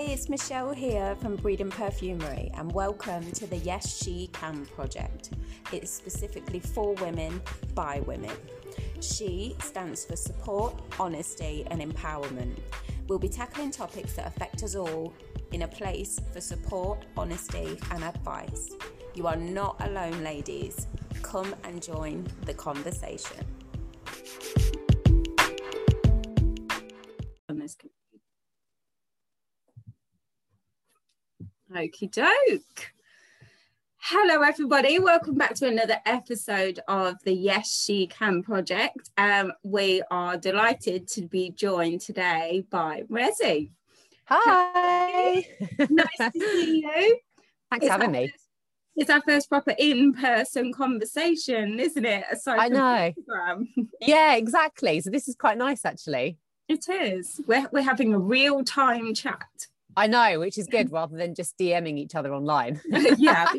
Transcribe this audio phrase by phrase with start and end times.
[0.00, 5.32] Hey, it's Michelle here from Breeding Perfumery, and welcome to the Yes She Can project.
[5.72, 7.42] It's specifically for women
[7.74, 8.34] by women.
[9.02, 12.60] She stands for support, honesty, and empowerment.
[13.08, 15.12] We'll be tackling topics that affect us all
[15.52, 18.70] in a place for support, honesty, and advice.
[19.14, 20.86] You are not alone, ladies.
[21.20, 23.44] Come and join the conversation.
[31.74, 32.92] Okie doke.
[33.98, 34.98] Hello, everybody.
[34.98, 39.10] Welcome back to another episode of the Yes She Can project.
[39.16, 43.70] Um, we are delighted to be joined today by Resi.
[44.24, 45.46] Hi.
[45.88, 47.18] nice to see you.
[47.70, 48.28] Thanks for having me.
[48.28, 48.44] First,
[48.96, 52.24] it's our first proper in-person conversation, isn't it?
[52.32, 53.12] Aside I know.
[53.16, 53.68] Instagram.
[54.00, 55.00] Yeah, exactly.
[55.02, 56.36] So this is quite nice, actually.
[56.68, 57.40] It is.
[57.46, 59.68] We're, we're having a real-time chat.
[60.00, 62.80] I know, which is good rather than just DMing each other online.
[63.18, 63.52] yeah.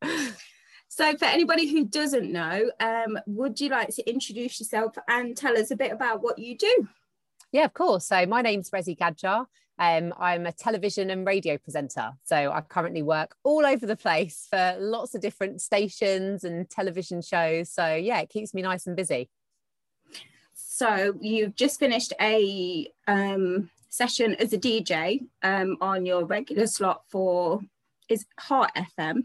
[0.88, 5.56] so, for anybody who doesn't know, um, would you like to introduce yourself and tell
[5.56, 6.88] us a bit about what you do?
[7.52, 8.06] Yeah, of course.
[8.06, 9.46] So, my name's Resi Gadjar.
[9.78, 12.14] Um, I'm a television and radio presenter.
[12.24, 17.22] So, I currently work all over the place for lots of different stations and television
[17.22, 17.70] shows.
[17.70, 19.30] So, yeah, it keeps me nice and busy.
[20.54, 27.02] So, you've just finished a um, session as a DJ um, on your regular slot
[27.08, 27.60] for
[28.08, 29.24] is Heart FM.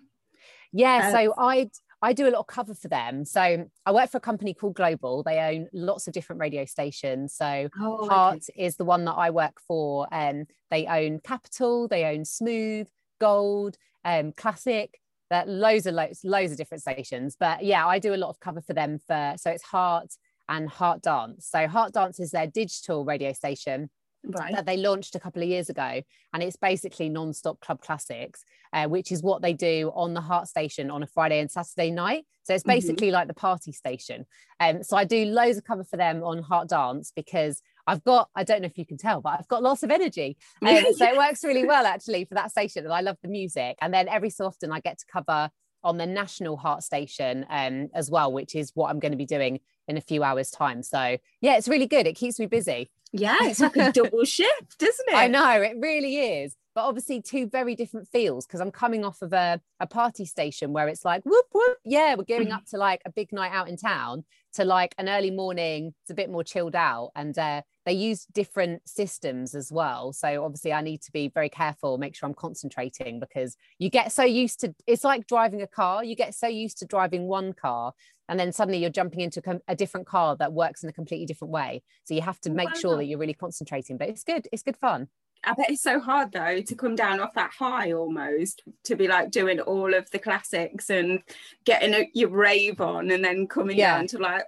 [0.72, 1.70] Yeah, uh, so I
[2.02, 3.26] I do a lot of cover for them.
[3.26, 5.22] So I work for a company called Global.
[5.24, 7.36] They own lots of different radio stations.
[7.36, 8.66] So oh, Heart okay.
[8.66, 10.08] is the one that I work for.
[10.12, 12.88] And um, they own Capital, they own Smooth,
[13.20, 14.98] Gold, um, Classic.
[15.30, 17.38] That loads of loads, loads of different stations.
[17.40, 20.14] But yeah, I do a lot of cover for them for so it's Heart
[20.50, 21.48] and Heart Dance.
[21.50, 23.90] So Heart Dance is their digital radio station
[24.26, 24.54] right.
[24.54, 26.02] that they launched a couple of years ago.
[26.34, 30.48] And it's basically non-stop club classics, uh, which is what they do on the Heart
[30.48, 32.26] Station on a Friday and Saturday night.
[32.44, 32.72] So it's mm-hmm.
[32.72, 33.16] basically mm-hmm.
[33.16, 34.26] like the party station.
[34.60, 38.30] Um, so I do loads of cover for them on Heart Dance because I've got,
[38.36, 40.38] I don't know if you can tell, but I've got lots of energy.
[40.64, 42.84] Um, so it works really well actually for that station.
[42.86, 43.78] And I love the music.
[43.82, 45.50] And then every so often I get to cover
[45.84, 49.26] on the national heart station um, as well, which is what I'm going to be
[49.26, 49.60] doing
[49.92, 50.82] in a few hours' time.
[50.82, 52.08] So yeah, it's really good.
[52.08, 52.90] It keeps me busy.
[53.12, 55.16] Yeah, it's like a double shift, isn't it?
[55.16, 56.56] I know, it really is.
[56.74, 60.72] But obviously, two very different feels because I'm coming off of a, a party station
[60.72, 63.68] where it's like, whoop, whoop, yeah, we're going up to like a big night out
[63.68, 67.12] in town to like an early morning, it's a bit more chilled out.
[67.16, 70.14] And uh, they use different systems as well.
[70.14, 74.12] So obviously, I need to be very careful, make sure I'm concentrating because you get
[74.12, 77.54] so used to it's like driving a car, you get so used to driving one
[77.54, 77.94] car
[78.32, 81.52] and then suddenly you're jumping into a different car that works in a completely different
[81.52, 84.64] way so you have to make sure that you're really concentrating but it's good it's
[84.64, 85.08] good fun
[85.44, 89.08] I bet it's so hard though to come down off that high almost to be
[89.08, 91.22] like doing all of the classics and
[91.66, 93.98] getting a, your rave on and then coming yeah.
[93.98, 94.46] down to like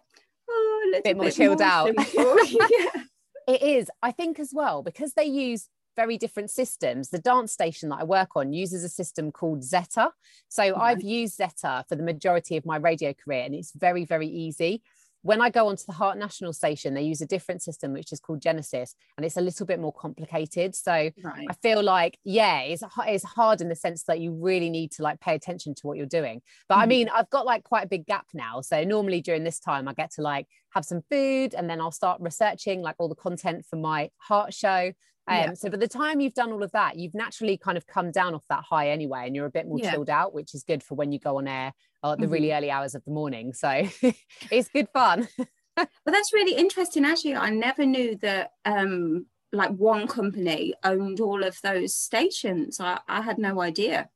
[0.49, 1.89] oh, a little bit more chilled more out.
[2.15, 3.03] yeah.
[3.47, 3.89] It is.
[4.01, 7.09] I think as well because they use very different systems.
[7.09, 10.09] The dance station that I work on uses a system called Zetta.
[10.49, 10.81] So mm-hmm.
[10.81, 14.81] I've used Zetta for the majority of my radio career and it's very, very easy.
[15.23, 18.19] When I go onto the Heart National Station, they use a different system, which is
[18.19, 20.75] called Genesis, and it's a little bit more complicated.
[20.75, 21.47] So right.
[21.49, 25.01] I feel like, yeah, it's, it's hard in the sense that you really need to
[25.01, 26.41] like pay attention to what you're doing.
[26.67, 26.83] But mm-hmm.
[26.83, 28.59] I mean, I've got like quite a big gap now.
[28.59, 31.91] So normally during this time, I get to like have some food and then I'll
[31.91, 34.91] start researching like all the content for my heart show.
[35.25, 35.53] Um, yeah.
[35.53, 38.35] So by the time you've done all of that, you've naturally kind of come down
[38.35, 39.91] off that high anyway, and you're a bit more yeah.
[39.91, 41.71] chilled out, which is good for when you go on air
[42.11, 42.33] at the mm-hmm.
[42.33, 43.53] really early hours of the morning.
[43.53, 43.69] So
[44.51, 45.27] it's good fun.
[45.75, 47.05] but that's really interesting.
[47.05, 52.79] Actually, I never knew that um, like one company owned all of those stations.
[52.79, 54.09] I, I had no idea.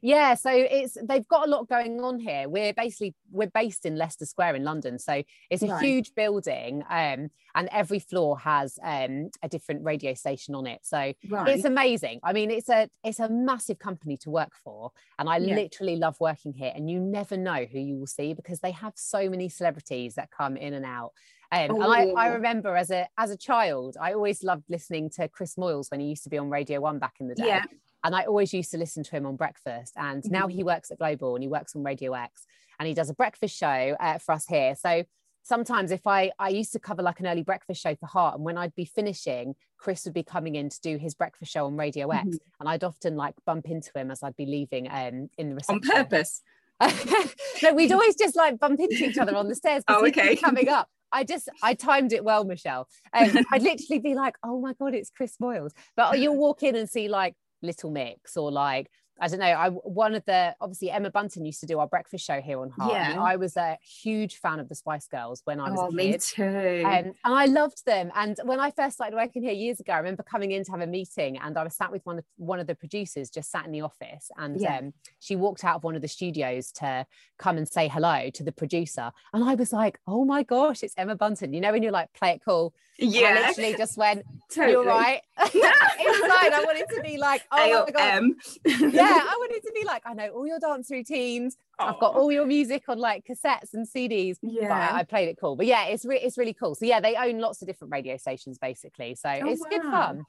[0.00, 2.48] Yeah, so it's they've got a lot going on here.
[2.48, 5.82] We're basically we're based in Leicester Square in London, so it's a right.
[5.82, 10.80] huge building, um, and every floor has um, a different radio station on it.
[10.82, 11.48] So right.
[11.48, 12.20] it's amazing.
[12.22, 15.54] I mean, it's a it's a massive company to work for, and I yeah.
[15.54, 16.72] literally love working here.
[16.74, 20.30] And you never know who you will see because they have so many celebrities that
[20.30, 21.12] come in and out.
[21.52, 21.82] Um, oh.
[21.82, 22.34] And I, I, oh.
[22.34, 26.06] remember as a as a child, I always loved listening to Chris Moyles when he
[26.06, 27.46] used to be on Radio One back in the day.
[27.46, 27.64] Yeah.
[28.04, 29.94] And I always used to listen to him on breakfast.
[29.96, 30.32] And mm-hmm.
[30.32, 32.46] now he works at Global and he works on Radio X
[32.78, 34.74] and he does a breakfast show uh, for us here.
[34.74, 35.04] So
[35.42, 38.44] sometimes if I I used to cover like an early breakfast show for Heart, and
[38.44, 41.76] when I'd be finishing, Chris would be coming in to do his breakfast show on
[41.76, 42.36] Radio X, mm-hmm.
[42.60, 45.90] and I'd often like bump into him as I'd be leaving um in the reception.
[45.90, 46.42] On purpose.
[47.62, 49.84] no, we'd always just like bump into each other on the stairs.
[49.86, 50.34] Oh, okay.
[50.34, 52.88] Coming up, I just I timed it well, Michelle.
[53.12, 55.72] Um, I'd literally be like, oh my god, it's Chris Moyles.
[55.96, 58.90] But you'll walk in and see like Little Mix or like
[59.22, 59.46] I don't know.
[59.46, 62.70] I one of the obviously Emma Bunton used to do our breakfast show here on
[62.70, 62.92] Heart.
[62.92, 63.22] Yeah.
[63.22, 65.96] I was a huge fan of the Spice Girls when I was oh, a kid.
[65.96, 66.82] Me too.
[66.84, 68.10] Um, and I loved them.
[68.16, 70.80] And when I first started working here years ago, I remember coming in to have
[70.80, 73.64] a meeting and I was sat with one of one of the producers, just sat
[73.64, 74.78] in the office, and yeah.
[74.78, 77.06] um, she walked out of one of the studios to
[77.38, 79.12] come and say hello to the producer.
[79.32, 81.52] And I was like, oh my gosh, it's Emma Bunton.
[81.52, 82.74] You know, when you're like, play it cool.
[82.98, 83.36] Yeah.
[83.38, 84.72] I literally just went, totally.
[84.72, 85.20] you're right.
[85.54, 88.36] Inside, I wanted to be like, oh A-O-M.
[88.64, 88.92] my God.
[88.92, 91.56] yeah, I wanted to be like, I know all your dance routines.
[91.78, 94.38] I've got all your music on like cassettes and CDs.
[94.42, 94.90] Yeah.
[94.92, 95.56] I, I, played it cool.
[95.56, 96.74] But yeah, it's, re- it's really cool.
[96.74, 99.14] So yeah, they own lots of different radio stations basically.
[99.14, 99.68] So oh, it's wow.
[99.70, 100.26] good fun.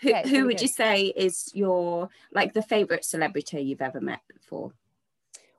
[0.00, 0.62] Who, yeah, who really would good.
[0.62, 4.72] you say is your like the favorite celebrity you've ever met before?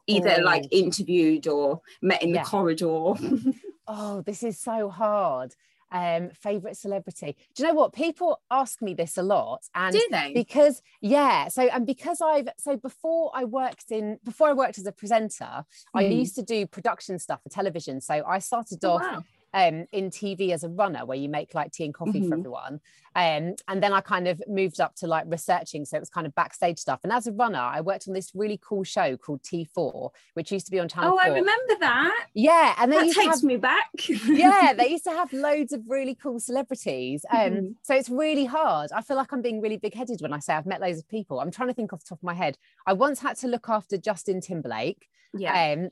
[0.07, 0.43] Either oh.
[0.43, 2.43] like interviewed or met in the yeah.
[2.43, 3.13] corridor.
[3.87, 5.55] oh, this is so hard
[5.91, 7.35] um, favorite celebrity.
[7.55, 7.93] Do you know what?
[7.93, 10.31] People ask me this a lot, and Do they?
[10.33, 14.85] because yeah, so and because I've so before I worked in before I worked as
[14.85, 15.65] a presenter, mm.
[15.93, 16.11] I hmm.
[16.11, 18.01] used to do production stuff for television.
[18.01, 19.01] So I started oh, off.
[19.01, 19.23] Wow
[19.53, 22.29] um, in TV as a runner, where you make like tea and coffee mm-hmm.
[22.29, 22.79] for everyone.
[23.15, 26.27] Um, and then I kind of moved up to like researching, so it was kind
[26.27, 26.99] of backstage stuff.
[27.03, 30.67] And as a runner, I worked on this really cool show called T4, which used
[30.67, 31.13] to be on Channel.
[31.13, 31.21] Oh, 4.
[31.21, 32.27] I remember that.
[32.33, 33.89] Yeah, and that takes have, me back.
[34.25, 37.25] yeah, they used to have loads of really cool celebrities.
[37.31, 37.67] Um, mm-hmm.
[37.81, 38.91] So it's really hard.
[38.93, 41.39] I feel like I'm being really big-headed when I say I've met loads of people.
[41.39, 42.57] I'm trying to think off the top of my head.
[42.85, 45.09] I once had to look after Justin Timberlake.
[45.33, 45.73] Yeah.
[45.73, 45.89] Um,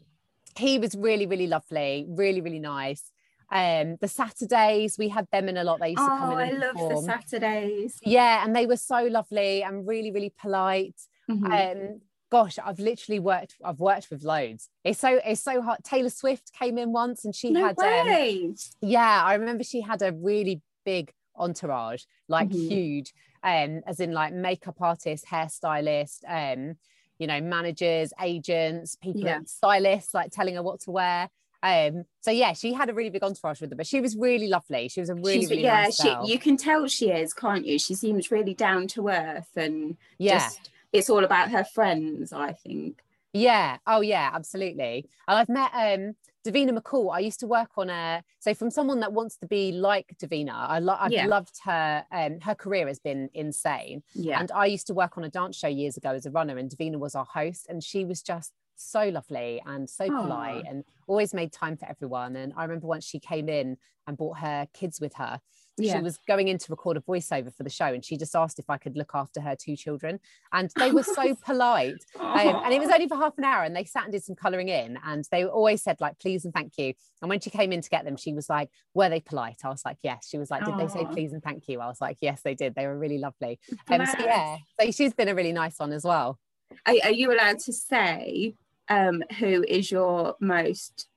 [0.56, 3.12] he was really, really lovely, really, really nice.
[3.50, 5.80] Um, the Saturdays we had them in a lot.
[5.80, 6.38] They used to come in.
[6.38, 8.00] Oh, I love the Saturdays.
[8.04, 11.00] Yeah, and they were so lovely and really, really polite.
[11.30, 11.52] Mm-hmm.
[11.52, 13.56] Um, gosh, I've literally worked.
[13.64, 14.70] I've worked with loads.
[14.84, 15.84] It's so it's so hard.
[15.84, 17.80] Taylor Swift came in once, and she no had.
[17.80, 22.70] Um, yeah, I remember she had a really big entourage, like mm-hmm.
[22.70, 23.14] huge,
[23.44, 26.76] um, as in like makeup artist, hairstylist, um,
[27.20, 29.40] you know, managers, agents, people, yeah.
[29.46, 31.30] stylists, like telling her what to wear.
[31.68, 34.48] Um, so yeah, she had a really big entourage with her, but she was really
[34.48, 34.88] lovely.
[34.88, 37.66] She was a really, She's, really yeah, nice she, you can tell she is, can't
[37.66, 37.78] you?
[37.78, 40.40] She seems really down to earth and yeah.
[40.40, 43.02] just it's all about her friends, I think.
[43.34, 43.78] Yeah.
[43.86, 45.10] Oh yeah, absolutely.
[45.28, 46.16] And I've met um
[46.46, 47.14] Davina McCall.
[47.14, 50.54] I used to work on a so from someone that wants to be like Davina.
[50.54, 51.28] I lo- I've yeah.
[51.28, 52.06] loved her.
[52.12, 54.04] Um, her career has been insane.
[54.14, 54.40] Yeah.
[54.40, 56.70] And I used to work on a dance show years ago as a runner, and
[56.70, 60.22] Davina was our host, and she was just so lovely and so Aww.
[60.22, 62.36] polite and always made time for everyone.
[62.36, 63.78] And I remember once she came in
[64.08, 65.40] and brought her kids with her.
[65.80, 65.98] Yeah.
[65.98, 68.58] She was going in to record a voiceover for the show and she just asked
[68.58, 70.20] if I could look after her two children.
[70.52, 72.04] And they were so polite.
[72.20, 74.36] Um, and it was only for half an hour and they sat and did some
[74.36, 74.98] colouring in.
[75.06, 76.94] And they always said, like, please and thank you.
[77.22, 79.58] And when she came in to get them, she was like, were they polite?
[79.64, 80.28] I was like, yes.
[80.28, 80.80] She was like, did Aww.
[80.80, 81.80] they say please and thank you?
[81.80, 82.74] I was like, yes, they did.
[82.74, 83.60] They were really lovely.
[83.92, 86.40] Um, so, yeah, so she's been a really nice one as well.
[86.88, 88.56] Are, are you allowed to say
[88.90, 91.08] um, who is your most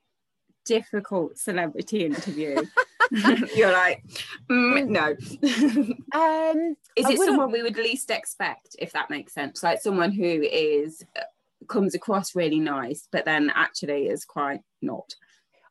[0.64, 2.62] difficult celebrity interview?
[3.56, 4.04] You're like,
[4.48, 5.06] mm, no.
[6.18, 9.62] um, is it someone we would least expect, if that makes sense?
[9.62, 11.22] Like someone who is uh,
[11.66, 15.14] comes across really nice, but then actually is quite not.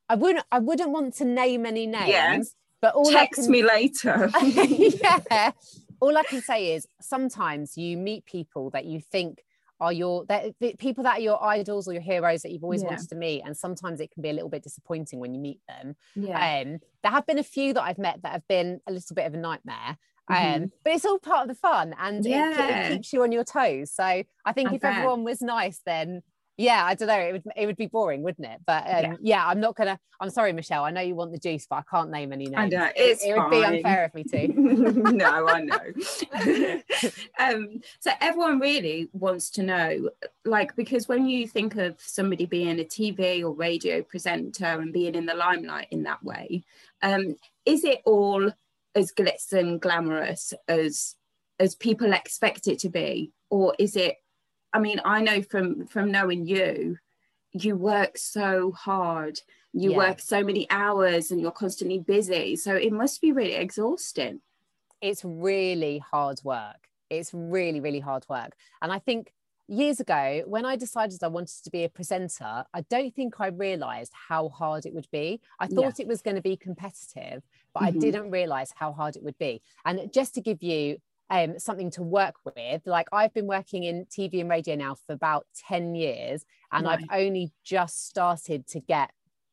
[0.09, 0.45] I wouldn't.
[0.51, 2.09] I wouldn't want to name any names.
[2.09, 2.41] Yeah.
[2.81, 3.51] But all text can...
[3.51, 4.29] me later.
[4.43, 5.51] yeah.
[6.01, 9.43] All I can say is sometimes you meet people that you think
[9.79, 12.89] are your the people that are your idols or your heroes that you've always yeah.
[12.89, 15.59] wanted to meet and sometimes it can be a little bit disappointing when you meet
[15.67, 16.61] them yeah.
[16.61, 19.25] um there have been a few that i've met that have been a little bit
[19.25, 19.97] of a nightmare
[20.29, 20.63] mm-hmm.
[20.63, 22.87] um but it's all part of the fun and yeah.
[22.87, 24.97] it, it, keeps you on your toes so i think I if bet.
[24.97, 26.23] everyone was nice then
[26.59, 28.59] yeah i don't know it would it would be boring wouldn't it?
[28.65, 29.15] But um, yeah.
[29.21, 29.47] yeah.
[29.47, 32.11] i'm not gonna i'm sorry michelle i know you want the juice but i can't
[32.11, 32.55] name any names.
[32.57, 34.47] I know, it's it, it would be unfair of me to.
[35.13, 36.81] No i know.
[37.39, 40.09] Um so everyone really wants to know
[40.45, 45.15] like because when you think of somebody being a tv or radio presenter and being
[45.15, 46.63] in the limelight in that way
[47.01, 47.35] um
[47.65, 48.51] is it all
[48.95, 51.15] as glitz and glamorous as
[51.59, 53.31] as people expect it to be?
[53.49, 54.15] Or is it
[54.73, 56.97] I mean, I know from from knowing you,
[57.51, 59.39] you work so hard.
[59.73, 59.97] You yeah.
[59.97, 62.55] work so many hours and you're constantly busy.
[62.55, 64.41] So it must be really exhausting.
[65.01, 66.89] It's really hard work.
[67.09, 68.55] It's really, really hard work.
[68.81, 69.31] And I think
[69.67, 73.47] years ago, when I decided I wanted to be a presenter, I don't think I
[73.47, 75.39] realized how hard it would be.
[75.59, 76.03] I thought yeah.
[76.03, 77.97] it was going to be competitive, but mm-hmm.
[77.97, 79.61] I didn't realize how hard it would be.
[79.85, 80.97] And just to give you
[81.29, 82.85] um, something to work with.
[82.85, 86.99] Like I've been working in TV and radio now for about 10 years, and right.
[87.09, 89.11] I've only just started to get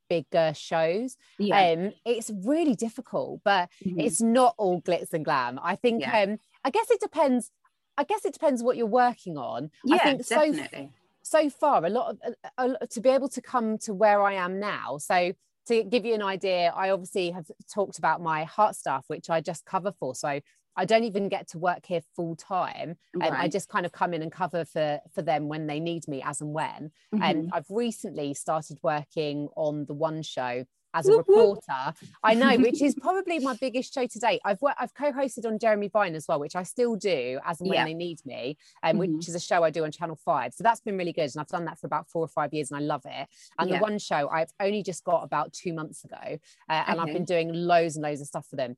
[0.09, 1.16] bigger shows.
[1.38, 1.73] Yeah.
[1.73, 4.00] Um, it's really difficult, but mm-hmm.
[4.00, 5.59] it's not all glitz and glam.
[5.62, 6.23] I think yeah.
[6.23, 7.50] um, I guess it depends.
[7.99, 9.71] I guess it depends what you're working on.
[9.85, 10.90] Yeah, I think definitely.
[11.23, 14.35] So, so far, a lot of uh, to be able to come to where I
[14.35, 14.99] am now.
[14.99, 15.33] So
[15.68, 19.40] to give you an idea, I obviously have talked about my heart stuff, which I
[19.40, 20.14] just cover for.
[20.14, 20.40] So
[20.76, 22.97] I don't even get to work here full time.
[23.14, 23.45] And right.
[23.45, 26.23] I just kind of come in and cover for for them when they need me
[26.25, 26.90] as and when.
[27.14, 27.23] Mm-hmm.
[27.23, 30.64] And I've recently started working on the one show
[30.97, 31.95] as a reporter.
[32.23, 34.40] I know, which is probably my biggest show to date.
[34.45, 37.68] I've worked, I've co-hosted on Jeremy Vine as well, which I still do as and
[37.68, 37.85] when yeah.
[37.85, 39.16] they need me, and um, mm-hmm.
[39.16, 40.54] which is a show I do on Channel Five.
[40.54, 42.71] So that's been really good, and I've done that for about four or five years,
[42.71, 43.28] and I love it.
[43.59, 43.76] And yeah.
[43.76, 46.38] the one show I've only just got about two months ago, uh,
[46.87, 47.09] and okay.
[47.09, 48.76] I've been doing loads and loads of stuff for them.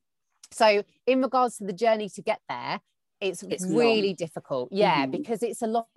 [0.51, 2.81] So, in regards to the journey to get there,
[3.21, 4.15] it's, it's really long.
[4.15, 4.69] difficult.
[4.73, 5.11] Yeah, mm-hmm.
[5.11, 5.89] because it's a lot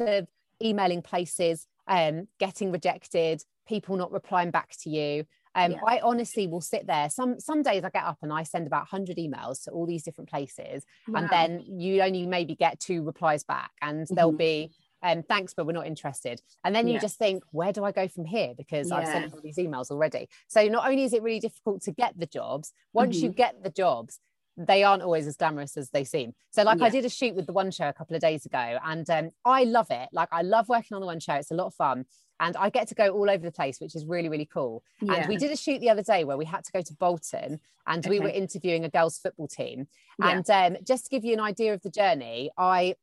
[0.00, 0.28] of
[0.62, 5.24] emailing places, um, getting rejected, people not replying back to you.
[5.54, 5.78] Um, yeah.
[5.86, 7.10] I honestly will sit there.
[7.10, 10.02] Some some days I get up and I send about 100 emails to all these
[10.02, 11.20] different places, wow.
[11.20, 14.14] and then you only maybe get two replies back, and mm-hmm.
[14.14, 14.70] there'll be
[15.02, 16.40] um, thanks, but we're not interested.
[16.64, 17.00] And then you yeah.
[17.00, 18.54] just think, where do I go from here?
[18.56, 18.96] Because yeah.
[18.96, 20.28] I've sent all these emails already.
[20.48, 23.26] So not only is it really difficult to get the jobs, once mm-hmm.
[23.26, 24.20] you get the jobs,
[24.58, 26.34] they aren't always as glamorous as they seem.
[26.50, 26.86] So, like, yeah.
[26.86, 29.30] I did a shoot with the One Show a couple of days ago, and um,
[29.44, 30.08] I love it.
[30.12, 31.34] Like, I love working on the One Show.
[31.34, 32.06] It's a lot of fun,
[32.40, 34.82] and I get to go all over the place, which is really, really cool.
[35.00, 35.14] Yeah.
[35.14, 37.60] And we did a shoot the other day where we had to go to Bolton,
[37.86, 38.10] and okay.
[38.10, 39.86] we were interviewing a girls' football team.
[40.18, 40.30] Yeah.
[40.30, 42.96] And um, just to give you an idea of the journey, I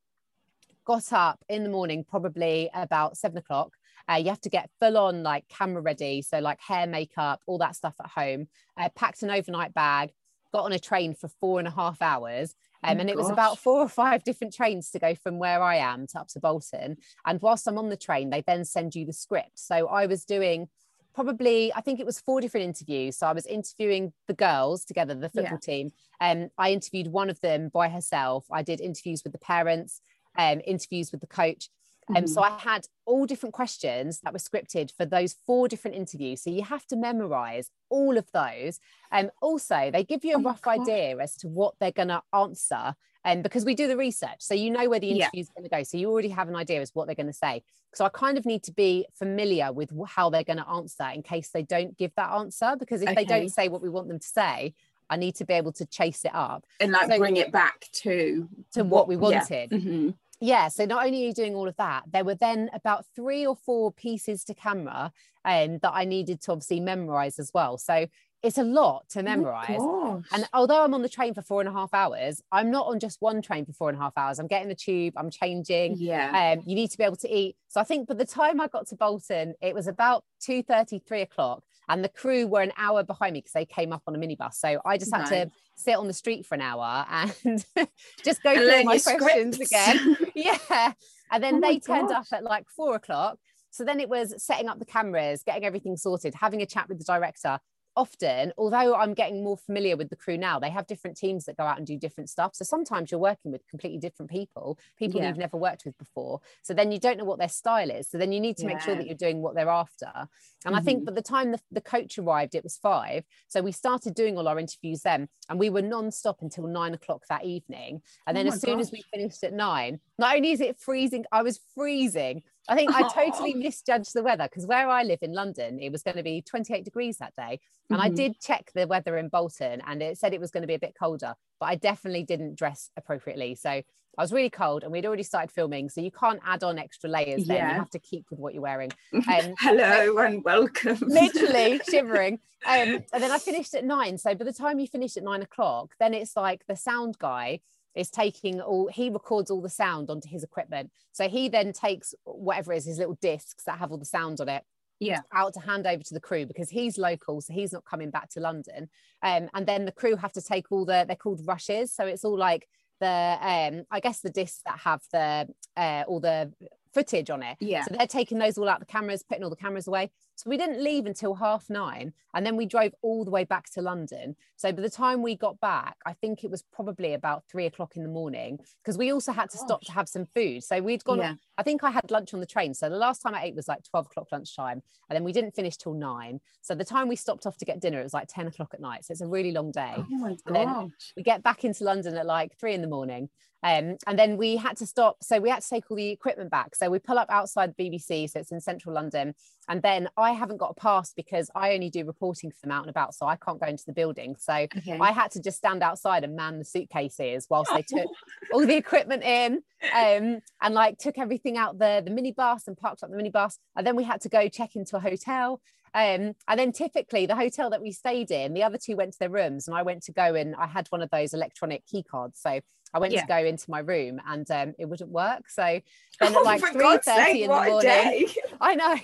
[0.85, 3.73] got up in the morning, probably about seven o'clock.
[4.09, 6.21] Uh, you have to get full on like camera ready.
[6.21, 8.47] So, like hair, makeup, all that stuff at home.
[8.77, 10.11] I packed an overnight bag,
[10.53, 12.55] got on a train for four and a half hours.
[12.83, 15.61] Um, oh and it was about four or five different trains to go from where
[15.63, 16.97] I am to up to Bolton.
[17.25, 19.57] And whilst I'm on the train, they then send you the script.
[19.57, 20.67] So I was doing
[21.15, 23.17] probably I think it was four different interviews.
[23.17, 25.73] So I was interviewing the girls together, the football yeah.
[25.73, 25.91] team.
[26.19, 28.45] And um, I interviewed one of them by herself.
[28.51, 30.01] I did interviews with the parents
[30.37, 31.69] um, interviews with the coach.
[32.09, 32.27] Um, mm-hmm.
[32.27, 36.41] So I had all different questions that were scripted for those four different interviews.
[36.43, 38.79] So you have to memorize all of those.
[39.11, 42.09] And um, also, they give you a oh rough idea as to what they're going
[42.09, 42.93] to answer.
[43.23, 45.59] And um, because we do the research, so you know where the interview is yeah.
[45.59, 45.83] going to go.
[45.83, 47.63] So you already have an idea as what they're going to say.
[47.95, 51.23] So I kind of need to be familiar with how they're going to answer in
[51.23, 52.75] case they don't give that answer.
[52.77, 53.15] Because if okay.
[53.15, 54.75] they don't say what we want them to say,
[55.09, 57.87] I need to be able to chase it up and like so, bring it back
[57.93, 59.71] to to what, what we wanted.
[59.71, 59.77] Yeah.
[59.77, 60.09] Mm-hmm
[60.41, 63.45] yeah, so not only are you doing all of that, there were then about three
[63.45, 65.11] or four pieces to camera
[65.45, 67.77] um, that I needed to obviously memorize as well.
[67.77, 68.07] So
[68.45, 69.77] it's a lot to oh memorize.
[69.79, 72.85] Oh and although I'm on the train for four and a half hours, I'm not
[72.87, 74.37] on just one train for four and a half hours.
[74.37, 75.95] I'm getting the tube, I'm changing.
[75.97, 76.53] Yeah.
[76.55, 77.55] Um, you need to be able to eat.
[77.67, 80.99] So I think by the time I got to Bolton, it was about 2 30,
[80.99, 81.63] 3 o'clock.
[81.87, 84.55] And the crew were an hour behind me because they came up on a minibus.
[84.55, 85.29] So I just had nice.
[85.29, 87.65] to sit on the street for an hour and
[88.23, 90.17] just go through my questions again.
[90.35, 90.93] yeah.
[91.31, 93.37] And then oh they turned up at like four o'clock.
[93.71, 96.97] So then it was setting up the cameras, getting everything sorted, having a chat with
[96.97, 97.59] the director,
[97.95, 101.57] often, although I'm getting more familiar with the crew now, they have different teams that
[101.57, 102.55] go out and do different stuff.
[102.55, 105.29] So sometimes you're working with completely different people, people yeah.
[105.29, 106.41] you've never worked with before.
[106.61, 108.09] So then you don't know what their style is.
[108.09, 108.73] So then you need to yeah.
[108.73, 110.11] make sure that you're doing what they're after.
[110.13, 110.27] And
[110.65, 110.75] mm-hmm.
[110.75, 111.05] I think mm-hmm.
[111.05, 113.23] by the time the, the coach arrived, it was five.
[113.47, 117.23] So we started doing all our interviews then, and we were non-stop until nine o'clock
[117.29, 118.01] that evening.
[118.27, 118.87] And then oh as soon gosh.
[118.87, 122.93] as we finished at nine, not only is it freezing, I was freezing I think
[122.93, 126.23] I totally misjudged the weather because where I live in London, it was going to
[126.23, 127.59] be 28 degrees that day.
[127.89, 128.05] And mm-hmm.
[128.05, 130.73] I did check the weather in Bolton and it said it was going to be
[130.73, 133.55] a bit colder, but I definitely didn't dress appropriately.
[133.55, 135.89] So I was really cold and we'd already started filming.
[135.89, 137.57] So you can't add on extra layers then.
[137.57, 137.73] Yeah.
[137.73, 138.91] You have to keep with what you're wearing.
[139.13, 140.97] Um, Hello and welcome.
[141.01, 142.39] literally shivering.
[142.65, 144.17] Um, and then I finished at nine.
[144.17, 147.59] So by the time you finish at nine o'clock, then it's like the sound guy
[147.95, 152.13] is taking all he records all the sound onto his equipment so he then takes
[152.25, 154.63] whatever is his little discs that have all the sound on it
[154.99, 158.09] yeah out to hand over to the crew because he's local so he's not coming
[158.09, 158.89] back to london
[159.23, 162.23] um, and then the crew have to take all the they're called rushes so it's
[162.23, 162.67] all like
[163.01, 166.51] the um i guess the discs that have the uh all the
[166.95, 167.57] footage on it.
[167.59, 167.83] Yeah.
[167.83, 170.11] So they're taking those all out the cameras, putting all the cameras away.
[170.35, 172.13] So we didn't leave until half nine.
[172.33, 174.35] And then we drove all the way back to London.
[174.57, 177.95] So by the time we got back, I think it was probably about three o'clock
[177.95, 179.65] in the morning because we also had to Gosh.
[179.65, 180.63] stop to have some food.
[180.63, 181.35] So we'd gone, yeah.
[181.57, 182.73] I think I had lunch on the train.
[182.73, 184.81] So the last time I ate was like 12 o'clock lunchtime.
[185.09, 186.41] And then we didn't finish till nine.
[186.61, 188.81] So the time we stopped off to get dinner, it was like 10 o'clock at
[188.81, 189.05] night.
[189.05, 189.95] So it's a really long day.
[189.97, 190.89] Oh my gosh.
[191.15, 193.29] we get back into London at like three in the morning.
[193.65, 195.17] Um, and then we had to stop.
[195.23, 196.75] So we had to take all the equipment back.
[196.75, 198.29] So we pull up outside the BBC.
[198.29, 199.33] So it's in central London.
[199.67, 202.71] And then I I haven't got a pass because I only do reporting for them
[202.71, 204.35] out and about, so I can't go into the building.
[204.39, 204.97] So okay.
[204.99, 208.09] I had to just stand outside and man the suitcases whilst they took
[208.53, 209.61] all the equipment in
[209.93, 213.57] um, and like took everything out the the minibus and parked up the minibus.
[213.75, 215.61] And then we had to go check into a hotel.
[215.95, 219.19] Um, and then typically the hotel that we stayed in, the other two went to
[219.19, 222.03] their rooms, and I went to go and I had one of those electronic key
[222.03, 222.39] cards.
[222.41, 222.59] So
[222.93, 223.21] I went yeah.
[223.21, 225.49] to go into my room and um, it wouldn't work.
[225.49, 225.81] So then
[226.19, 228.27] at oh, like three thirty in the morning,
[228.61, 228.97] I know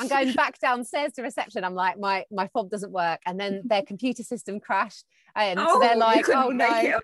[0.00, 1.64] I'm going back downstairs to reception.
[1.64, 3.20] I'm like, my my fob doesn't work.
[3.24, 5.06] And then their computer system crashed.
[5.34, 7.00] And oh, so they're like, oh no.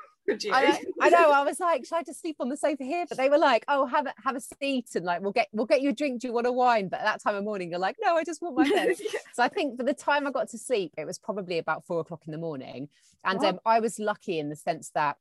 [0.53, 1.31] I, I, know.
[1.31, 3.05] I was like, should I just sleep on the sofa here?
[3.09, 5.67] But they were like, oh, have a have a seat and like we'll get we'll
[5.67, 6.21] get you a drink.
[6.21, 6.89] Do you want a wine?
[6.89, 8.97] But at that time of morning, you're like, no, I just want my bed.
[8.99, 9.21] yeah.
[9.35, 12.01] So I think for the time I got to sleep, it was probably about four
[12.01, 12.89] o'clock in the morning.
[13.25, 13.49] And oh.
[13.49, 15.17] um, I was lucky in the sense that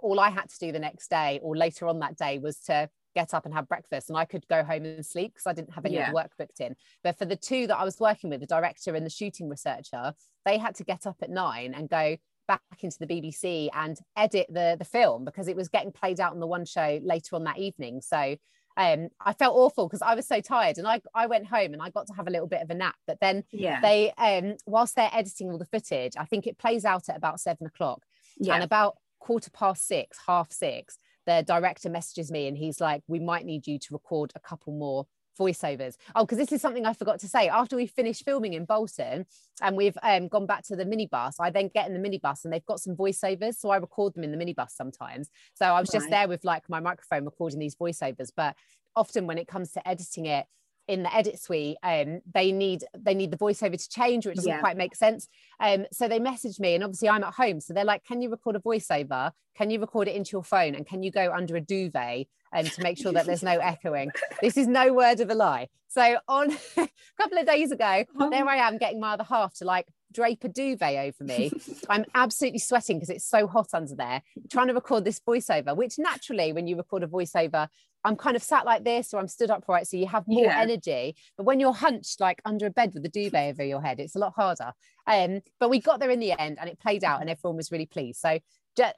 [0.00, 2.88] all I had to do the next day or later on that day was to
[3.14, 5.72] get up and have breakfast and I could go home and sleep because I didn't
[5.74, 6.12] have any yeah.
[6.12, 6.74] work booked in.
[7.02, 10.14] But for the two that I was working with, the director and the shooting researcher,
[10.44, 14.46] they had to get up at nine and go back into the BBC and edit
[14.50, 17.44] the the film because it was getting played out on the one show later on
[17.44, 18.00] that evening.
[18.00, 18.36] So
[18.76, 21.82] um, I felt awful because I was so tired and I, I went home and
[21.82, 22.96] I got to have a little bit of a nap.
[23.06, 23.80] But then yeah.
[23.80, 27.40] they um, whilst they're editing all the footage, I think it plays out at about
[27.40, 28.02] seven o'clock.
[28.38, 28.54] Yeah.
[28.54, 33.20] And about quarter past six, half six, the director messages me and he's like, we
[33.20, 35.06] might need you to record a couple more
[35.38, 35.96] voiceovers.
[36.14, 37.48] Oh, because this is something I forgot to say.
[37.48, 39.26] After we finished filming in Bolton
[39.62, 42.52] and we've um, gone back to the minibus, I then get in the minibus and
[42.52, 43.56] they've got some voiceovers.
[43.56, 45.30] So I record them in the minibus sometimes.
[45.54, 46.00] So I was right.
[46.00, 48.30] just there with like my microphone recording these voiceovers.
[48.36, 48.56] But
[48.96, 50.46] often when it comes to editing it,
[50.86, 54.50] in the edit suite um they need they need the voiceover to change it doesn't
[54.50, 54.60] yeah.
[54.60, 55.28] quite make sense.
[55.60, 57.60] Um so they messaged me and obviously I'm at home.
[57.60, 59.30] So they're like can you record a voiceover?
[59.56, 60.74] Can you record it into your phone?
[60.74, 64.10] And can you go under a duvet um, to make sure that there's no echoing?
[64.42, 65.68] This is no word of a lie.
[65.88, 66.88] So on a
[67.18, 70.48] couple of days ago there I am getting my other half to like drape a
[70.48, 71.50] duvet over me.
[71.88, 75.98] I'm absolutely sweating because it's so hot under there, trying to record this voiceover, which
[75.98, 77.68] naturally, when you record a voiceover,
[78.04, 79.86] I'm kind of sat like this or I'm stood upright.
[79.86, 80.60] So you have more yeah.
[80.60, 81.16] energy.
[81.36, 84.14] But when you're hunched like under a bed with a duvet over your head, it's
[84.14, 84.72] a lot harder.
[85.06, 87.72] Um, but we got there in the end and it played out and everyone was
[87.72, 88.20] really pleased.
[88.20, 88.38] So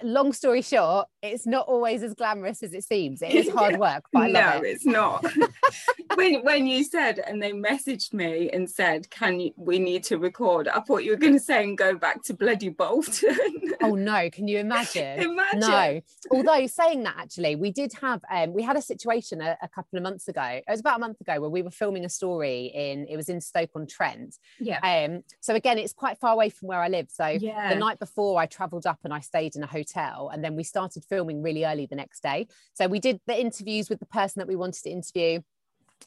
[0.03, 3.23] long story short, it's not always as glamorous as it seems.
[3.23, 4.65] It is hard work, but no, it.
[4.65, 5.25] it's not.
[6.15, 9.53] when when you said and they messaged me and said, "Can you?
[9.57, 12.35] We need to record." I thought you were going to say and go back to
[12.35, 13.37] bloody Bolton.
[13.83, 14.31] oh no!
[14.31, 15.21] Can you imagine?
[15.21, 15.61] imagine.
[15.61, 16.01] No.
[16.31, 19.97] Although saying that, actually, we did have um, we had a situation a, a, couple
[19.97, 20.43] of months ago.
[20.43, 23.29] It was about a month ago where we were filming a story in it was
[23.29, 24.37] in Stoke on Trent.
[24.59, 24.79] Yeah.
[24.81, 25.23] Um.
[25.41, 27.09] So again, it's quite far away from where I live.
[27.11, 27.73] So yeah.
[27.73, 30.63] the night before, I travelled up and I stayed in a hotel, and then we
[30.65, 32.47] started filming really early the next day.
[32.75, 35.41] So we did the interviews with the person that we wanted to interview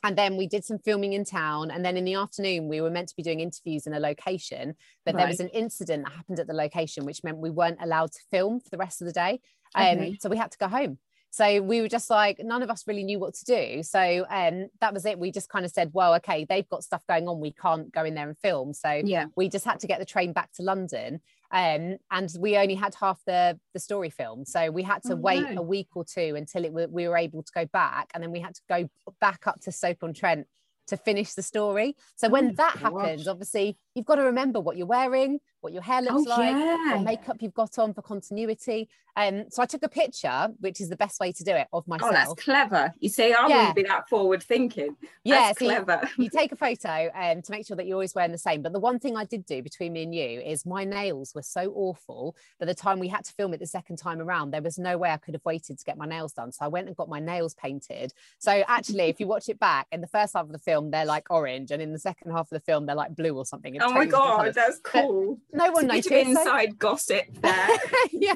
[0.04, 2.92] and then we did some filming in town and then in the afternoon we were
[2.92, 5.22] meant to be doing interviews in a location but right.
[5.22, 8.20] there was an incident that happened at the location which meant we weren't allowed to
[8.30, 9.40] film for the rest of the day
[9.74, 10.18] um, okay.
[10.22, 11.00] so we had to go home
[11.32, 13.84] so we were just like, none of us really knew what to do.
[13.84, 15.20] So um, that was it.
[15.20, 17.40] We just kind of said, well, okay, they've got stuff going on.
[17.40, 18.74] We can't go in there and film.
[18.74, 21.22] So yeah, we just had to get the train back to London.
[21.52, 25.18] Um, and we only had half the the story film, so we had to oh,
[25.18, 25.62] wait no.
[25.62, 28.40] a week or two until it we were able to go back, and then we
[28.40, 30.48] had to go back up to Stoke on Trent
[30.88, 31.96] to finish the story.
[32.16, 32.82] So when oh, that gosh.
[32.82, 36.56] happens, obviously you've got to remember what you're wearing, what your hair looks oh, like,
[36.56, 36.96] yeah.
[36.96, 38.90] what makeup you've got on for continuity.
[39.16, 41.88] Um, so I took a picture, which is the best way to do it, of
[41.88, 42.12] myself.
[42.12, 42.94] Oh, that's clever.
[43.00, 43.58] You see, I yeah.
[43.58, 44.96] wouldn't be that forward thinking.
[45.24, 46.02] Yeah, so clever.
[46.18, 48.62] You, you, take a photo um, to make sure that you're always wearing the same.
[48.62, 51.42] But the one thing I did do between me and you is my nails were
[51.42, 52.36] so awful.
[52.60, 54.98] By the time we had to film it the second time around, there was no
[54.98, 56.52] way I could have waited to get my nails done.
[56.52, 58.14] So I went and got my nails painted.
[58.38, 61.06] So actually, if you watch it back, in the first half of the film, they're
[61.06, 63.78] like orange, and in the second half of the film, they're like blue or something.
[63.82, 65.40] oh my god, that's cool.
[65.49, 66.06] But no one knows.
[66.08, 66.76] Inside so...
[66.78, 67.70] gossip there.
[68.12, 68.36] yeah.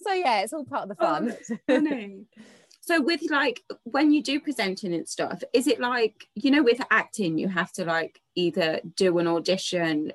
[0.00, 1.34] So yeah, it's all part of the fun.
[1.68, 2.24] Oh,
[2.80, 6.80] so with like when you do presenting and stuff, is it like you know with
[6.90, 10.12] acting you have to like either do an audition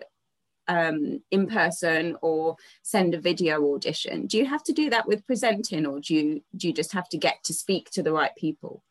[0.67, 4.27] um, in person or send a video audition?
[4.27, 7.09] Do you have to do that with presenting, or do you do you just have
[7.09, 8.83] to get to speak to the right people?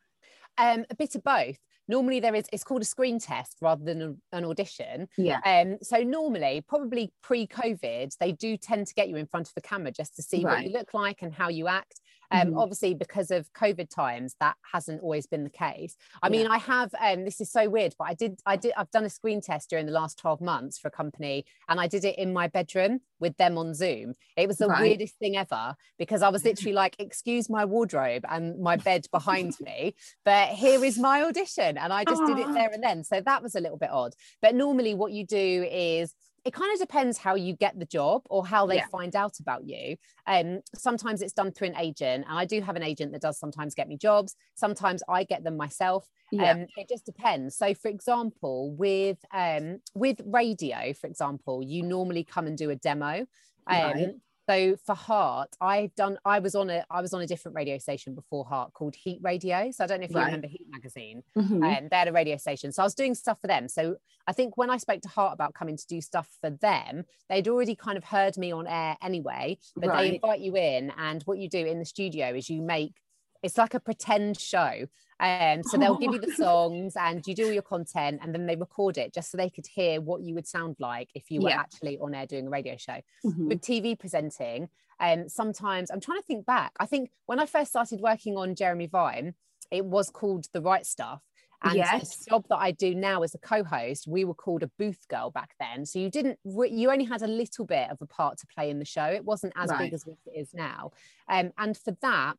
[0.56, 4.02] Um, a bit of both normally there is it's called a screen test rather than
[4.02, 5.08] a, an audition.
[5.16, 5.40] Yeah.
[5.44, 9.60] Um so normally probably pre-covid they do tend to get you in front of the
[9.60, 10.56] camera just to see right.
[10.56, 12.58] what you look like and how you act Um, mm-hmm.
[12.58, 15.96] Obviously, because of COVID times, that hasn't always been the case.
[16.22, 16.30] I yeah.
[16.30, 19.04] mean, I have, um, this is so weird, but I did, I did, I've done
[19.04, 22.18] a screen test during the last 12 months for a company and I did it
[22.18, 24.14] in my bedroom with them on Zoom.
[24.36, 24.82] It was the right.
[24.82, 29.54] weirdest thing ever because I was literally like, excuse my wardrobe and my bed behind
[29.60, 31.78] me, but here is my audition.
[31.78, 32.26] And I just Aww.
[32.28, 33.04] did it there and then.
[33.04, 34.14] So that was a little bit odd.
[34.42, 36.14] But normally, what you do is,
[36.48, 38.86] it kind of depends how you get the job or how they yeah.
[38.86, 39.96] find out about you.
[40.26, 43.38] Um, sometimes it's done through an agent, and I do have an agent that does
[43.38, 44.34] sometimes get me jobs.
[44.54, 46.08] Sometimes I get them myself.
[46.32, 46.52] Yeah.
[46.52, 47.54] Um, it just depends.
[47.54, 52.76] So, for example, with um, with radio, for example, you normally come and do a
[52.76, 53.26] demo.
[53.66, 54.08] Um, right.
[54.48, 56.18] So for Heart, I've done.
[56.24, 56.82] I was on a.
[56.90, 59.70] I was on a different radio station before Heart called Heat Radio.
[59.72, 60.24] So I don't know if you right.
[60.24, 61.22] remember Heat magazine.
[61.36, 61.62] Mm-hmm.
[61.62, 63.68] Um, they had a radio station, so I was doing stuff for them.
[63.68, 67.04] So I think when I spoke to Heart about coming to do stuff for them,
[67.28, 69.58] they'd already kind of heard me on air anyway.
[69.76, 70.08] But right.
[70.08, 72.94] they invite you in, and what you do in the studio is you make
[73.42, 74.86] it's like a pretend show.
[75.20, 78.46] Um, so they'll give you the songs and you do all your content and then
[78.46, 81.40] they record it just so they could hear what you would sound like if you
[81.40, 81.58] were yeah.
[81.58, 83.00] actually on air doing a radio show.
[83.24, 83.48] Mm-hmm.
[83.48, 84.68] With TV presenting,
[85.00, 86.72] um, sometimes I'm trying to think back.
[86.78, 89.34] I think when I first started working on Jeremy Vine,
[89.70, 91.22] it was called The Right Stuff.
[91.62, 92.16] And yes.
[92.16, 95.30] the job that I do now as a co-host, we were called a booth girl
[95.32, 95.84] back then.
[95.84, 98.78] So you didn't, you only had a little bit of a part to play in
[98.78, 99.06] the show.
[99.06, 99.80] It wasn't as right.
[99.80, 100.92] big as it is now.
[101.28, 102.36] Um, and for that,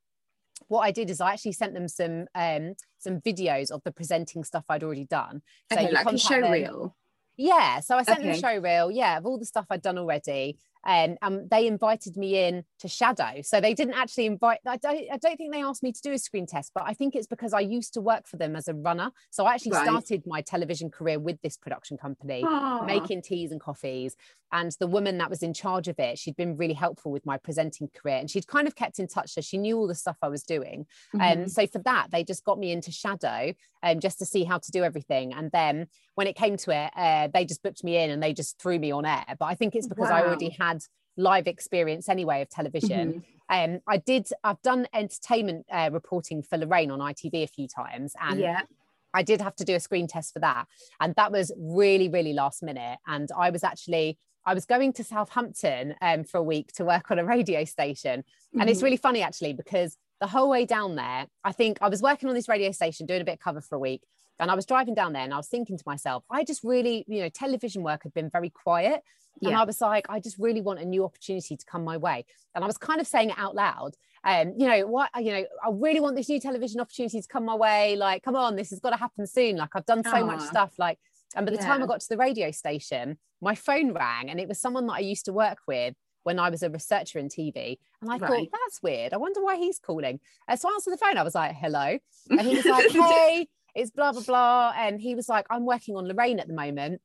[0.67, 4.43] what I did is I actually sent them some um, some videos of the presenting
[4.43, 5.41] stuff I'd already done.
[5.71, 6.51] So okay, like a show them.
[6.51, 6.95] reel.
[7.37, 8.27] Yeah, so I sent okay.
[8.27, 11.67] them a show reel, yeah, of all the stuff I'd done already and um, they
[11.67, 13.41] invited me in to shadow.
[13.41, 14.59] So they didn't actually invite.
[14.65, 15.05] I don't.
[15.11, 17.27] I don't think they asked me to do a screen test, but I think it's
[17.27, 19.11] because I used to work for them as a runner.
[19.29, 19.85] So I actually right.
[19.85, 22.85] started my television career with this production company, Aww.
[22.85, 24.15] making teas and coffees.
[24.51, 27.37] And the woman that was in charge of it, she'd been really helpful with my
[27.37, 29.31] presenting career, and she'd kind of kept in touch.
[29.31, 30.87] So she knew all the stuff I was doing.
[31.13, 31.41] And mm-hmm.
[31.43, 34.57] um, so for that, they just got me into shadow, um, just to see how
[34.57, 35.33] to do everything.
[35.33, 38.33] And then when it came to it, uh, they just booked me in and they
[38.33, 39.25] just threw me on air.
[39.39, 40.17] But I think it's because wow.
[40.17, 40.83] I already had had
[41.17, 43.23] live experience anyway of television.
[43.51, 43.73] Mm-hmm.
[43.73, 48.13] Um, I did, I've done entertainment uh, reporting for Lorraine on ITV a few times.
[48.21, 48.61] And yeah.
[49.13, 50.67] I did have to do a screen test for that.
[50.99, 52.99] And that was really, really last minute.
[53.07, 57.09] And I was actually, I was going to Southampton um, for a week to work
[57.11, 58.21] on a radio station.
[58.21, 58.61] Mm-hmm.
[58.61, 58.85] And it's mm-hmm.
[58.85, 62.35] really funny actually, because the whole way down there, I think I was working on
[62.35, 64.03] this radio station, doing a bit of cover for a week.
[64.39, 67.05] And I was driving down there and I was thinking to myself, I just really,
[67.07, 69.01] you know, television work had been very quiet.
[69.41, 69.61] And yeah.
[69.61, 72.25] I was like, I just really want a new opportunity to come my way.
[72.55, 73.95] And I was kind of saying it out loud.
[74.23, 77.27] And, um, you know, what, you know, I really want this new television opportunity to
[77.27, 77.95] come my way.
[77.95, 79.55] Like, come on, this has got to happen soon.
[79.55, 80.25] Like, I've done so Aww.
[80.25, 80.73] much stuff.
[80.77, 80.99] Like,
[81.35, 81.65] and by the yeah.
[81.65, 84.93] time I got to the radio station, my phone rang and it was someone that
[84.93, 87.77] I used to work with when I was a researcher in TV.
[88.01, 88.29] And I right.
[88.29, 89.13] thought, that's weird.
[89.13, 90.19] I wonder why he's calling.
[90.47, 91.17] And so I answered the phone.
[91.17, 91.97] I was like, hello.
[92.29, 93.47] And he was like, hey,
[93.79, 94.73] it's blah, blah, blah.
[94.77, 97.01] And he was like, I'm working on Lorraine at the moment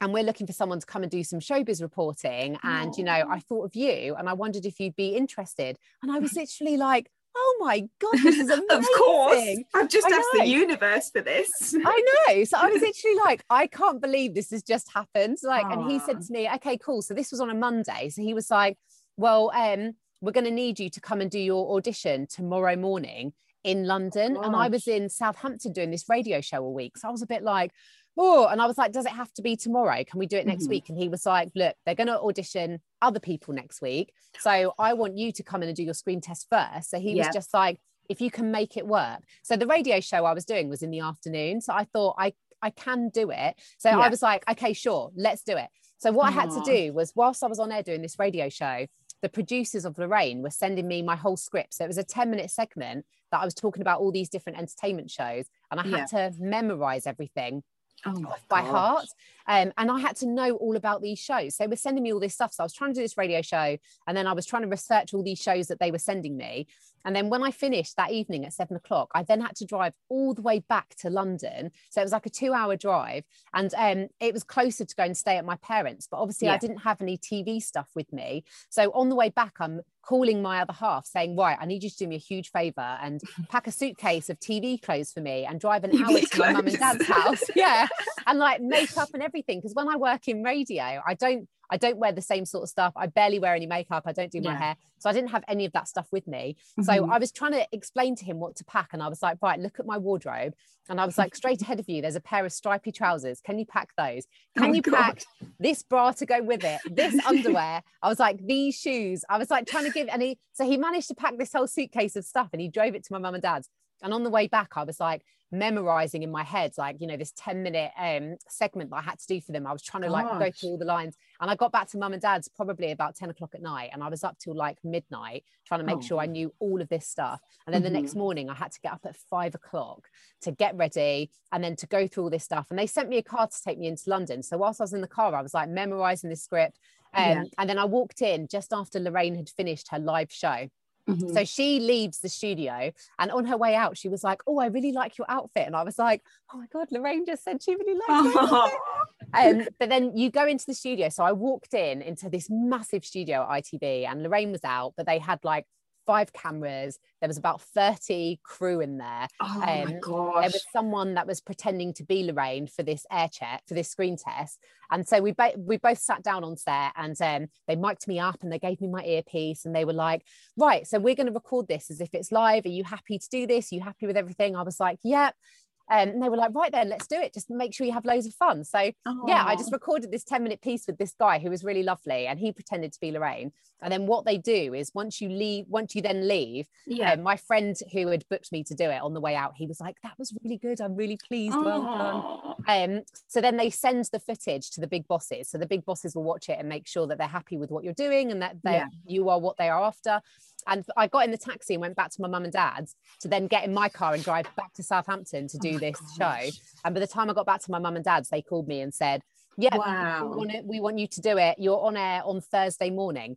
[0.00, 2.58] and we're looking for someone to come and do some showbiz reporting.
[2.62, 2.98] And Aww.
[2.98, 5.78] you know i thought of you and i wondered if you'd be interested.
[6.02, 9.58] And i was literally like oh my god this is amazing of course.
[9.74, 10.40] i've just I asked know.
[10.40, 11.74] the universe for this.
[11.84, 12.44] I know.
[12.44, 15.38] So i was literally like i can't believe this has just happened.
[15.42, 15.72] Like Aww.
[15.72, 17.02] and he said to me okay cool.
[17.02, 18.08] So this was on a monday.
[18.10, 18.76] So he was like
[19.16, 23.34] well um we're going to need you to come and do your audition tomorrow morning
[23.64, 27.10] in london and i was in southampton doing this radio show all week so i
[27.10, 27.72] was a bit like
[28.16, 30.04] oh, and I was like, does it have to be tomorrow?
[30.04, 30.70] Can we do it next mm-hmm.
[30.70, 30.88] week?
[30.88, 34.12] And he was like, look, they're going to audition other people next week.
[34.38, 36.90] So I want you to come in and do your screen test first.
[36.90, 37.26] So he yeah.
[37.26, 39.20] was just like, if you can make it work.
[39.42, 41.60] So the radio show I was doing was in the afternoon.
[41.60, 43.54] So I thought I, I can do it.
[43.78, 43.98] So yeah.
[43.98, 45.68] I was like, okay, sure, let's do it.
[45.98, 46.28] So what Aww.
[46.28, 48.86] I had to do was whilst I was on air doing this radio show,
[49.24, 51.72] the producers of Lorraine were sending me my whole script.
[51.72, 54.58] So it was a 10 minute segment that I was talking about all these different
[54.58, 55.46] entertainment shows.
[55.70, 56.28] And I had yeah.
[56.28, 57.62] to memorize everything
[58.04, 58.70] oh by gosh.
[58.70, 59.06] heart.
[59.48, 61.56] Um, and I had to know all about these shows.
[61.56, 62.52] So they were sending me all this stuff.
[62.52, 63.76] So I was trying to do this radio show,
[64.06, 66.66] and then I was trying to research all these shows that they were sending me.
[67.04, 69.92] And then when I finished that evening at seven o'clock, I then had to drive
[70.08, 71.70] all the way back to London.
[71.90, 73.24] So it was like a two hour drive.
[73.52, 76.08] And um, it was closer to go and stay at my parents.
[76.10, 76.54] But obviously, yeah.
[76.54, 78.44] I didn't have any TV stuff with me.
[78.70, 81.90] So on the way back, I'm calling my other half saying, Right, I need you
[81.90, 85.44] to do me a huge favor and pack a suitcase of TV clothes for me
[85.44, 87.42] and drive an hour to my mum and dad's house.
[87.54, 87.86] Yeah.
[88.26, 89.33] And like makeup and everything.
[89.42, 92.68] Because when I work in radio, I don't I don't wear the same sort of
[92.68, 92.92] stuff.
[92.96, 94.04] I barely wear any makeup.
[94.06, 94.58] I don't do my yeah.
[94.58, 94.76] hair.
[94.98, 96.56] So I didn't have any of that stuff with me.
[96.78, 96.82] Mm-hmm.
[96.82, 98.90] So I was trying to explain to him what to pack.
[98.92, 100.54] And I was like, right, look at my wardrobe.
[100.88, 103.40] And I was like, straight ahead of you, there's a pair of stripy trousers.
[103.40, 104.26] Can you pack those?
[104.56, 104.94] Can oh you God.
[104.94, 105.22] pack
[105.58, 106.80] this bra to go with it?
[106.90, 107.82] This underwear?
[108.02, 109.24] I was like, these shoes.
[109.28, 111.66] I was like trying to give, and he, so he managed to pack this whole
[111.66, 113.68] suitcase of stuff and he drove it to my mum and dad's.
[114.04, 117.16] And on the way back, I was like memorizing in my head, like, you know,
[117.16, 119.66] this 10 minute um, segment that I had to do for them.
[119.66, 120.38] I was trying to like Gosh.
[120.38, 121.16] go through all the lines.
[121.40, 123.90] And I got back to mum and dad's probably about 10 o'clock at night.
[123.92, 126.00] And I was up till like midnight trying to make oh.
[126.02, 126.30] sure I oh.
[126.30, 127.40] knew all of this stuff.
[127.66, 127.94] And then mm-hmm.
[127.94, 128.20] the next mm-hmm.
[128.20, 130.08] morning, I had to get up at five o'clock
[130.42, 132.66] to get ready and then to go through all this stuff.
[132.70, 134.42] And they sent me a car to take me into London.
[134.42, 136.78] So whilst I was in the car, I was like memorizing this script.
[137.14, 137.42] Um, yeah.
[137.58, 140.68] And then I walked in just after Lorraine had finished her live show.
[141.08, 141.34] Mm-hmm.
[141.34, 144.66] So she leaves the studio, and on her way out, she was like, "Oh, I
[144.66, 147.74] really like your outfit," and I was like, "Oh my god, Lorraine just said she
[147.74, 148.70] really likes oh.
[149.34, 151.10] um, but then you go into the studio.
[151.10, 155.06] So I walked in into this massive studio at ITV, and Lorraine was out, but
[155.06, 155.66] they had like
[156.06, 156.98] five cameras.
[157.20, 159.28] There was about 30 crew in there.
[159.40, 160.34] Oh um, my gosh.
[160.42, 163.88] There was someone that was pretending to be Lorraine for this air check, for this
[163.88, 164.58] screen test.
[164.90, 168.18] And so we, ba- we both sat down on set and um, they mic'd me
[168.18, 170.22] up and they gave me my earpiece and they were like,
[170.56, 172.64] right, so we're going to record this as if it's live.
[172.66, 173.72] Are you happy to do this?
[173.72, 174.56] Are you happy with everything?
[174.56, 175.34] I was like, yep.
[175.34, 175.63] Yeah.
[175.90, 177.34] Um, and they were like, right then, let's do it.
[177.34, 178.64] Just make sure you have loads of fun.
[178.64, 179.28] So Aww.
[179.28, 182.26] yeah, I just recorded this 10 minute piece with this guy who was really lovely
[182.26, 183.52] and he pretended to be Lorraine.
[183.82, 187.12] And then what they do is once you leave, once you then leave, yeah.
[187.12, 189.66] Um, my friend who had booked me to do it on the way out, he
[189.66, 190.80] was like, that was really good.
[190.80, 191.54] I'm really pleased.
[191.54, 191.64] Aww.
[191.64, 192.94] Well done.
[192.96, 195.50] Um, so then they send the footage to the big bosses.
[195.50, 197.84] So the big bosses will watch it and make sure that they're happy with what
[197.84, 198.86] you're doing and that yeah.
[199.06, 200.22] you are what they are after.
[200.66, 203.28] And I got in the taxi and went back to my mum and dad's to
[203.28, 206.00] then get in my car and drive back to Southampton to oh do oh this
[206.18, 206.44] gosh.
[206.44, 206.58] show.
[206.84, 208.80] And by the time I got back to my mum and dad's, they called me
[208.80, 209.22] and said,
[209.56, 210.26] Yeah, wow.
[210.26, 211.56] we, want it, we want you to do it.
[211.58, 213.36] You're on air on Thursday morning.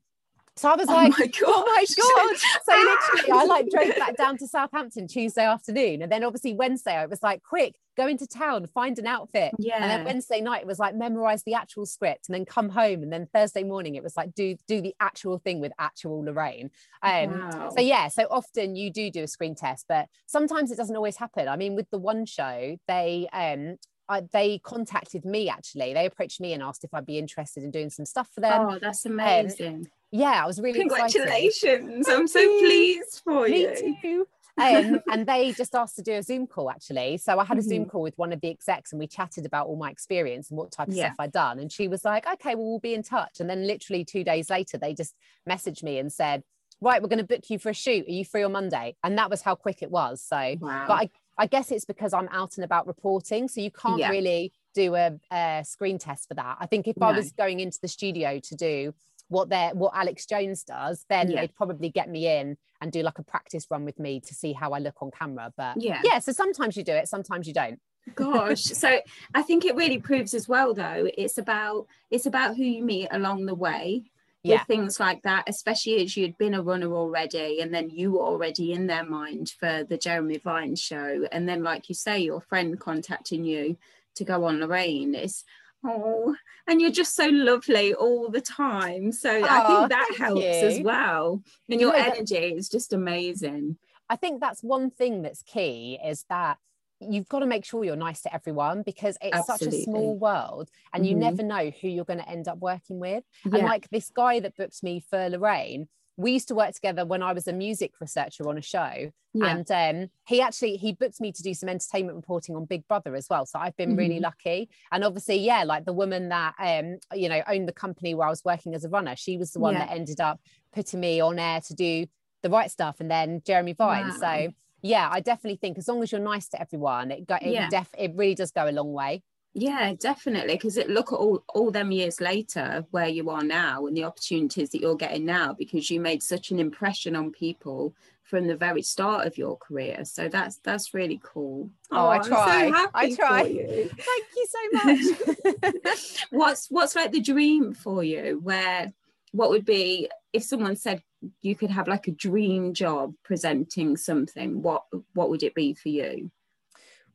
[0.57, 2.37] So I was oh like, my oh my God.
[2.63, 6.01] So literally, I like drove back down to Southampton Tuesday afternoon.
[6.01, 9.53] And then obviously Wednesday, I was like, quick, go into town, find an outfit.
[9.59, 9.75] Yeah.
[9.75, 13.03] And then Wednesday night, it was like memorize the actual script and then come home.
[13.03, 16.71] And then Thursday morning, it was like do do the actual thing with actual Lorraine.
[17.03, 17.69] Um, wow.
[17.75, 21.17] So yeah, so often you do do a screen test, but sometimes it doesn't always
[21.17, 21.47] happen.
[21.47, 23.77] I mean, with the one show, they um
[24.09, 25.93] I, they contacted me actually.
[25.93, 28.67] They approached me and asked if I'd be interested in doing some stuff for them.
[28.69, 29.75] Oh, that's um, amazing.
[29.75, 32.07] Um, yeah, I was really congratulations.
[32.07, 33.97] I'm so pleased for me you.
[34.01, 34.27] Too.
[34.57, 37.17] um, and they just asked to do a Zoom call actually.
[37.17, 37.69] So I had a mm-hmm.
[37.69, 40.57] Zoom call with one of the execs and we chatted about all my experience and
[40.57, 41.07] what type of yeah.
[41.07, 41.59] stuff I'd done.
[41.59, 43.39] And she was like, okay, well, we'll be in touch.
[43.39, 45.13] And then literally two days later, they just
[45.47, 46.41] messaged me and said,
[46.81, 48.07] right, we're going to book you for a shoot.
[48.07, 48.95] Are you free on Monday?
[49.03, 50.23] And that was how quick it was.
[50.23, 50.85] So, wow.
[50.87, 53.47] but I, I guess it's because I'm out and about reporting.
[53.47, 54.09] So you can't yeah.
[54.09, 56.57] really do a, a, screen test for that.
[56.59, 57.07] I think if no.
[57.07, 58.93] I was going into the studio to do
[59.29, 61.41] what they're what Alex Jones does, then yeah.
[61.41, 64.53] they'd probably get me in and do like a practice run with me to see
[64.53, 65.51] how I look on camera.
[65.55, 66.19] But yeah, yeah.
[66.19, 67.79] So sometimes you do it, sometimes you don't.
[68.15, 68.99] Gosh, so
[69.33, 71.09] I think it really proves as well, though.
[71.17, 74.03] It's about it's about who you meet along the way.
[74.43, 74.59] Yeah.
[74.59, 78.21] With things like that, especially as you'd been a runner already, and then you were
[78.21, 82.39] already in their mind for the Jeremy Vine show, and then, like you say, your
[82.39, 83.77] friend contacting you
[84.15, 85.15] to go on Lorraine.
[85.15, 85.43] is,
[85.85, 86.35] oh
[86.67, 90.47] and you're just so lovely all the time so oh, i think that helps you.
[90.49, 93.77] as well and your energy is just amazing
[94.09, 96.57] i think that's one thing that's key is that
[96.99, 99.79] you've got to make sure you're nice to everyone because it's Absolutely.
[99.79, 101.11] such a small world and mm-hmm.
[101.11, 103.57] you never know who you're going to end up working with yeah.
[103.57, 107.21] and like this guy that booked me for lorraine we used to work together when
[107.21, 109.11] I was a music researcher on a show.
[109.33, 109.55] Yeah.
[109.55, 113.15] And um, he actually he booked me to do some entertainment reporting on Big Brother
[113.15, 113.45] as well.
[113.45, 113.99] So I've been mm-hmm.
[113.99, 114.67] really lucky.
[114.91, 118.31] And obviously, yeah, like the woman that um, you know owned the company where I
[118.31, 119.85] was working as a runner, she was the one yeah.
[119.85, 120.41] that ended up
[120.73, 122.07] putting me on air to do
[122.41, 124.07] the right stuff, and then Jeremy Vine.
[124.07, 124.17] Wow.
[124.19, 127.69] So yeah, I definitely think as long as you're nice to everyone, it it yeah.
[127.69, 129.23] def it really does go a long way.
[129.53, 130.53] Yeah, definitely.
[130.53, 134.03] Because it look at all all them years later where you are now and the
[134.03, 138.55] opportunities that you're getting now because you made such an impression on people from the
[138.55, 140.03] very start of your career.
[140.05, 141.71] So that's that's really cool.
[141.91, 142.69] Oh, oh I try.
[142.69, 143.43] So I try.
[143.43, 143.89] You.
[143.97, 146.25] Thank you so much.
[146.29, 148.39] what's what's like the dream for you?
[148.43, 148.93] Where
[149.31, 151.01] what would be if someone said
[151.41, 154.61] you could have like a dream job presenting something?
[154.61, 156.31] What what would it be for you?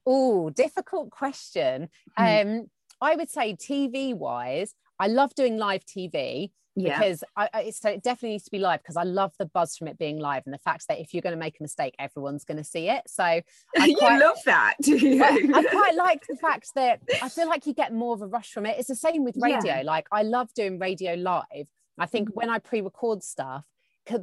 [0.06, 1.88] Oh, difficult question.
[2.18, 2.60] Mm.
[2.60, 6.50] Um, I would say TV wise, I love doing live TV.
[6.74, 6.98] yeah.
[6.98, 9.76] because I, I, so it definitely needs to be live because I love the buzz
[9.76, 11.94] from it being live and the fact that if you're going to make a mistake,
[11.98, 13.02] everyone's going to see it.
[13.08, 13.42] So I
[13.84, 14.76] you quite, love that.
[14.86, 18.26] I, I, quite like the fact that I feel like you get more of a
[18.26, 18.78] rush from it.
[18.78, 19.76] It's the same with radio.
[19.76, 19.82] Yeah.
[19.84, 21.66] Like I love doing radio live.
[21.98, 22.36] I think mm-hmm.
[22.36, 23.64] when I pre-record stuff,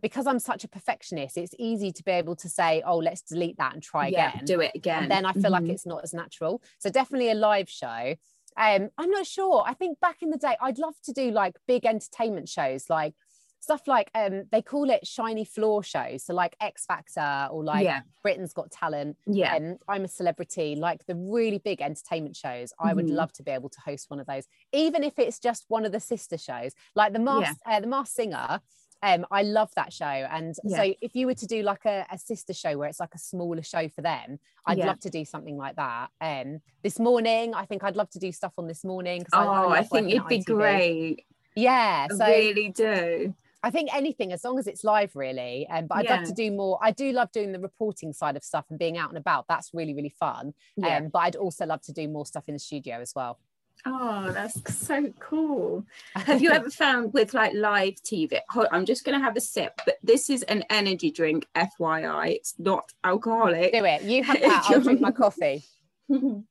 [0.01, 3.57] because I'm such a perfectionist, it's easy to be able to say, "Oh, let's delete
[3.57, 5.03] that and try yeah, again." Do it again.
[5.03, 5.65] And then I feel mm-hmm.
[5.65, 6.61] like it's not as natural.
[6.79, 8.15] So definitely a live show.
[8.57, 9.63] Um, I'm not sure.
[9.65, 13.13] I think back in the day, I'd love to do like big entertainment shows, like
[13.61, 16.25] stuff like um, they call it shiny floor shows.
[16.25, 18.01] So like X Factor or like yeah.
[18.21, 19.17] Britain's Got Talent.
[19.27, 19.55] Yeah.
[19.55, 22.71] Um, I'm a celebrity, like the really big entertainment shows.
[22.71, 22.87] Mm-hmm.
[22.87, 23.15] I would mm-hmm.
[23.15, 25.91] love to be able to host one of those, even if it's just one of
[25.91, 27.77] the sister shows, like the Mask, yeah.
[27.77, 28.61] uh, the Mask Singer
[29.01, 30.05] um, I love that show.
[30.05, 30.77] And yeah.
[30.77, 33.19] so if you were to do like a, a, sister show where it's like a
[33.19, 34.87] smaller show for them, I'd yeah.
[34.87, 36.09] love to do something like that.
[36.19, 39.25] Um, this morning, I think I'd love to do stuff on this morning.
[39.33, 41.25] Oh, I, I, I think it'd be great.
[41.55, 42.07] Yeah.
[42.09, 43.33] So I really do.
[43.61, 45.67] I think anything as long as it's live, really.
[45.69, 46.17] Um, but I'd yeah.
[46.17, 46.79] love to do more.
[46.81, 49.47] I do love doing the reporting side of stuff and being out and about.
[49.49, 50.53] That's really, really fun.
[50.77, 50.97] Yeah.
[50.97, 53.37] Um, but I'd also love to do more stuff in the studio as well.
[53.85, 55.85] Oh, that's so cool.
[56.15, 58.39] Have you ever found with like live TV?
[58.71, 62.35] I'm just going to have a sip, but this is an energy drink, FYI.
[62.35, 63.71] It's not alcoholic.
[63.71, 64.03] Do it.
[64.03, 64.65] You have that.
[64.69, 65.63] I'll drink my coffee.
[66.09, 66.43] have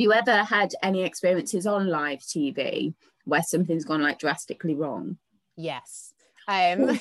[0.00, 5.18] you ever had any experiences on live TV where something's gone like drastically wrong?
[5.56, 6.14] Yes.
[6.48, 6.98] Um,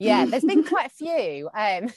[0.00, 1.50] yeah, there's been quite a few.
[1.52, 1.90] Um,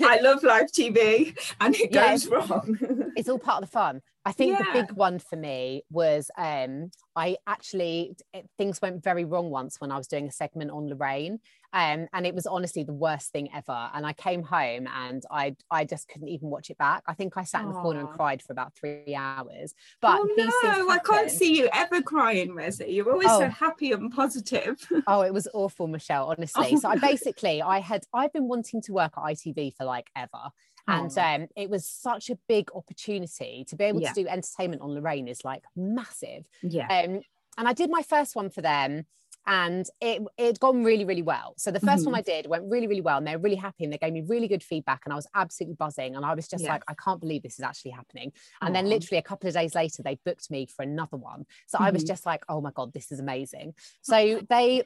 [0.00, 2.76] I love live TV and it yeah, goes wrong.
[3.18, 4.00] It's all part of the fun.
[4.24, 4.64] I think yeah.
[4.64, 9.80] the big one for me was um, I actually it, things went very wrong once
[9.80, 11.40] when I was doing a segment on Lorraine,
[11.72, 13.90] um, and it was honestly the worst thing ever.
[13.92, 17.02] And I came home and I I just couldn't even watch it back.
[17.08, 19.74] I think I sat in the corner and cried for about three hours.
[20.00, 22.94] But oh, no, I can't see you ever crying, Resi.
[22.94, 23.40] You're always oh.
[23.40, 24.76] so happy and positive.
[25.08, 26.30] oh, it was awful, Michelle.
[26.30, 26.78] Honestly, oh.
[26.78, 30.50] so I basically I had I've been wanting to work at ITV for like ever
[30.88, 31.22] and oh.
[31.22, 34.12] um, it was such a big opportunity to be able yeah.
[34.12, 36.44] to do entertainment on Lorraine is like massive.
[36.62, 36.86] Yeah.
[36.86, 37.20] Um,
[37.56, 39.04] and I did my first one for them
[39.48, 42.04] and it it gone really really well so the 1st mm-hmm.
[42.04, 44.12] one i did went really really well and they were really happy and they gave
[44.12, 46.72] me really good feedback and i was absolutely buzzing and i was just yeah.
[46.72, 49.74] like i can't believe this is actually happening and then literally a couple of days
[49.74, 51.86] later they booked me for another one so mm-hmm.
[51.86, 52.08] i was mm-hmm.
[52.08, 53.72] just like oh my god this is amazing
[54.02, 54.82] so they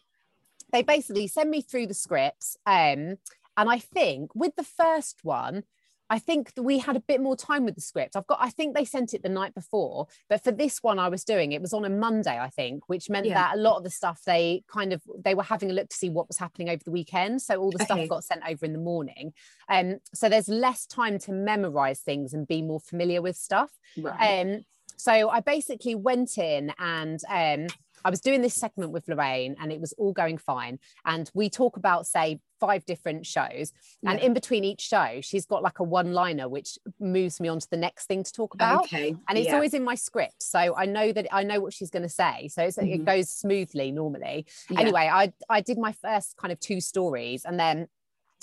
[0.71, 3.17] they basically send me through the scripts um
[3.57, 5.65] and i think with the first one
[6.13, 8.17] I think that we had a bit more time with the script.
[8.17, 11.09] I've got, I think they sent it the night before, but for this one I
[11.09, 13.33] was doing, it was on a Monday, I think, which meant yeah.
[13.33, 15.97] that a lot of the stuff they kind of they were having a look to
[15.97, 17.41] see what was happening over the weekend.
[17.41, 19.33] So all the stuff got sent over in the morning.
[19.71, 23.71] Um, so there's less time to memorize things and be more familiar with stuff.
[23.97, 24.43] Right.
[24.43, 24.67] Um,
[24.99, 27.69] so I basically went in and um,
[28.05, 30.79] I was doing this segment with Lorraine and it was all going fine.
[31.05, 33.73] And we talk about, say, five different shows.
[34.03, 34.13] Yeah.
[34.13, 37.59] And in between each show, she's got like a one liner which moves me on
[37.59, 38.85] to the next thing to talk about.
[38.85, 39.17] Okay.
[39.29, 39.55] And it's yeah.
[39.55, 40.43] always in my script.
[40.43, 42.49] So I know that I know what she's going to say.
[42.49, 42.87] So mm-hmm.
[42.87, 44.47] it goes smoothly normally.
[44.71, 44.81] Yeah.
[44.81, 47.89] Anyway, I, I did my first kind of two stories and then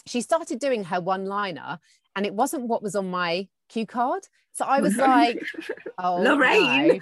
[0.06, 1.80] she started doing her one liner
[2.16, 4.24] and it wasn't what was on my cue card.
[4.52, 5.42] So I was like,
[5.98, 7.00] oh, Lorraine.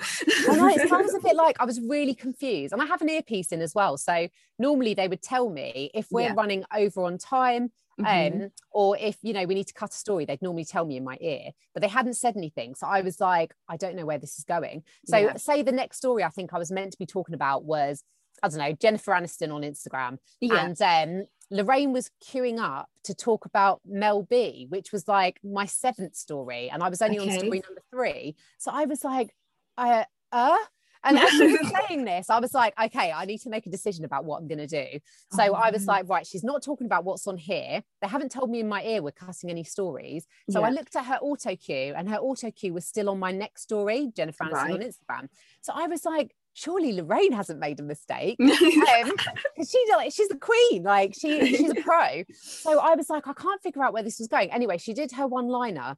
[0.47, 0.53] No.
[0.53, 2.73] And I, it sounds a bit like I was really confused.
[2.73, 3.97] And I have an earpiece in as well.
[3.97, 4.27] So
[4.59, 6.33] normally they would tell me if we're yeah.
[6.35, 7.71] running over on time.
[7.99, 8.43] Mm-hmm.
[8.43, 10.97] Um, or if you know we need to cut a story, they'd normally tell me
[10.97, 12.75] in my ear, but they hadn't said anything.
[12.75, 14.83] So I was like, I don't know where this is going.
[15.07, 15.37] So yeah.
[15.37, 18.03] say the next story I think I was meant to be talking about was
[18.43, 20.17] I don't know, Jennifer Aniston on Instagram.
[20.39, 20.63] Yeah.
[20.63, 25.65] And um, Lorraine was queuing up to talk about Mel B, which was like my
[25.65, 27.31] seventh story, and I was only okay.
[27.31, 28.35] on story number three.
[28.57, 29.33] So I was like,
[29.77, 30.57] I, uh?
[31.03, 33.69] And as she was saying this, I was like, okay, I need to make a
[33.69, 34.99] decision about what I'm going to do.
[35.31, 37.81] So oh, I was like, right, she's not talking about what's on here.
[38.01, 40.25] They haven't told me in my ear we're cutting any stories.
[40.49, 40.67] So yeah.
[40.67, 43.61] I looked at her auto cue, and her auto cue was still on my next
[43.61, 44.71] story, Jennifer Aniston right.
[44.71, 45.29] on Instagram.
[45.61, 48.37] So I was like, surely Lorraine hasn't made a mistake.
[48.87, 49.11] Um,
[49.57, 52.23] she's like, she's the queen, like she, she's a pro.
[52.33, 54.51] So I was like, I can't figure out where this was going.
[54.51, 55.97] Anyway, she did her one liner,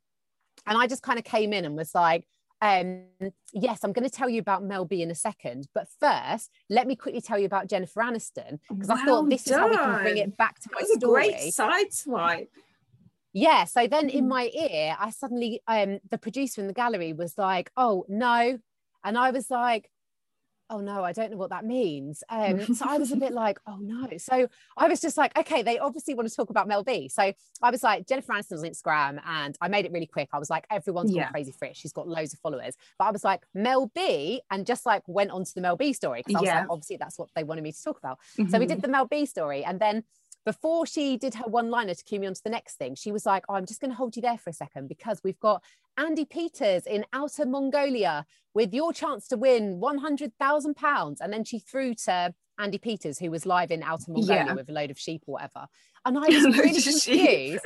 [0.66, 2.26] and I just kind of came in and was like,
[2.62, 3.04] um,
[3.54, 6.88] yes, I'm going to tell you about Mel B in a second, but first, let
[6.88, 9.72] me quickly tell you about Jennifer Aniston because well I thought this done.
[9.72, 11.28] is how we can bring it back to my That's story.
[11.28, 12.52] A great side swipe.
[13.34, 13.66] Yeah.
[13.66, 14.30] So then in mm.
[14.30, 18.58] my ear, I suddenly, um, the producer in the gallery was like, "Oh no,"
[19.04, 19.90] and I was like,
[20.70, 22.24] oh no, I don't know what that means.
[22.40, 24.08] Um, so I was a bit like, oh no.
[24.18, 27.10] So I was just like, okay, they obviously want to talk about Mel B.
[27.10, 30.30] So I was like, Jennifer Aniston's Instagram, and I made it really quick.
[30.32, 31.24] I was like, everyone's yeah.
[31.24, 31.76] gone crazy for it.
[31.76, 32.76] She's got loads of followers.
[32.98, 35.92] But I was like, Mel B, and just like went on to the Mel B
[35.92, 36.60] story because I was yeah.
[36.62, 38.20] like, obviously that's what they wanted me to talk about.
[38.38, 38.50] Mm-hmm.
[38.50, 38.82] So we did mm-hmm.
[38.82, 40.04] the Mel B story, and then
[40.50, 43.12] before she did her one liner to cue me on to the next thing, she
[43.12, 45.40] was like, oh, I'm just going to hold you there for a second because we've
[45.40, 45.64] got
[45.96, 51.18] Andy Peters in Outer Mongolia with your chance to win £100,000.
[51.22, 54.54] And then she threw to Andy Peters, who was live in Outer Mongolia yeah.
[54.56, 55.68] with a load of sheep or whatever.
[56.04, 57.66] And I was really confused.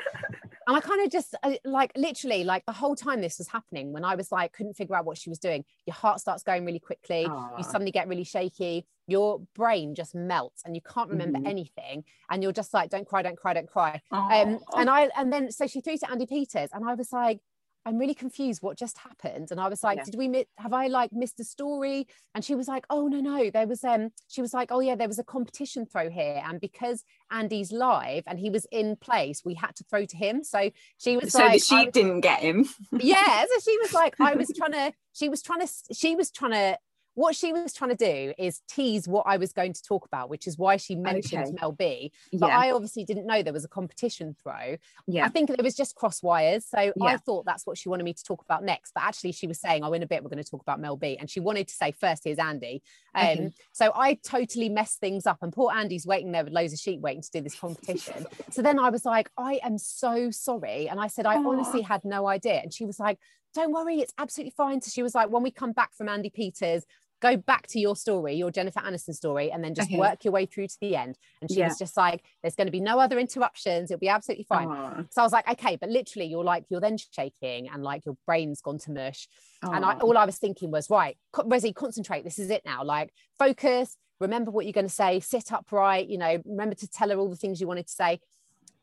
[0.67, 3.91] And I kind of just uh, like literally like the whole time this was happening
[3.91, 6.65] when I was like couldn't figure out what she was doing your heart starts going
[6.65, 7.57] really quickly Aww.
[7.57, 11.47] you suddenly get really shaky your brain just melts and you can't remember mm-hmm.
[11.47, 15.31] anything and you're just like don't cry don't cry don't cry um, and I and
[15.31, 17.39] then so she threw to Andy Peters and I was like
[17.85, 19.51] I'm really confused what just happened.
[19.51, 20.03] And I was like, yeah.
[20.05, 22.07] did we miss, have I like missed a story?
[22.33, 24.95] And she was like, oh no, no, there was um she was like, oh yeah,
[24.95, 26.41] there was a competition throw here.
[26.45, 30.43] And because Andy's live and he was in place, we had to throw to him.
[30.43, 32.67] So she was so like she didn't get him.
[32.91, 33.45] yeah.
[33.45, 36.51] So she was like, I was trying to, she was trying to, she was trying
[36.51, 36.77] to
[37.15, 40.29] what she was trying to do is tease what I was going to talk about,
[40.29, 41.55] which is why she mentioned okay.
[41.59, 42.11] Mel B.
[42.31, 42.57] But yeah.
[42.57, 44.77] I obviously didn't know there was a competition throw.
[45.07, 45.25] Yeah.
[45.25, 46.65] I think it was just cross wires.
[46.65, 46.93] So yeah.
[47.03, 48.93] I thought that's what she wanted me to talk about next.
[48.95, 50.97] But actually, she was saying, oh, in a bit, we're going to talk about Mel
[50.97, 51.17] B.
[51.19, 52.81] And she wanted to say, first, here's Andy.
[53.13, 53.51] Um, okay.
[53.73, 55.37] So I totally messed things up.
[55.41, 58.25] And poor Andy's waiting there with loads of sheep waiting to do this competition.
[58.49, 60.89] so then I was like, I am so sorry.
[60.89, 61.47] And I said, I Aww.
[61.47, 62.59] honestly had no idea.
[62.61, 63.19] And she was like,
[63.53, 64.81] don't worry, it's absolutely fine.
[64.81, 66.85] So she was like, when we come back from Andy Peters,
[67.23, 69.97] go back to your story, your Jennifer Aniston story, and then just okay.
[69.97, 71.17] work your way through to the end.
[71.41, 71.69] And she yeah.
[71.69, 73.89] was just like, there's going to be no other interruptions.
[73.89, 74.67] It'll be absolutely fine.
[74.67, 75.07] Aww.
[75.09, 78.17] So I was like, okay, but literally you're like, you're then shaking and like your
[78.27, 79.29] brain's gone to mush.
[79.63, 79.73] Aww.
[79.73, 82.25] And I, all I was thinking was, right, Resi, concentrate.
[82.25, 82.83] This is it now.
[82.83, 87.09] Like focus, remember what you're going to say, sit upright, you know, remember to tell
[87.09, 88.19] her all the things you wanted to say.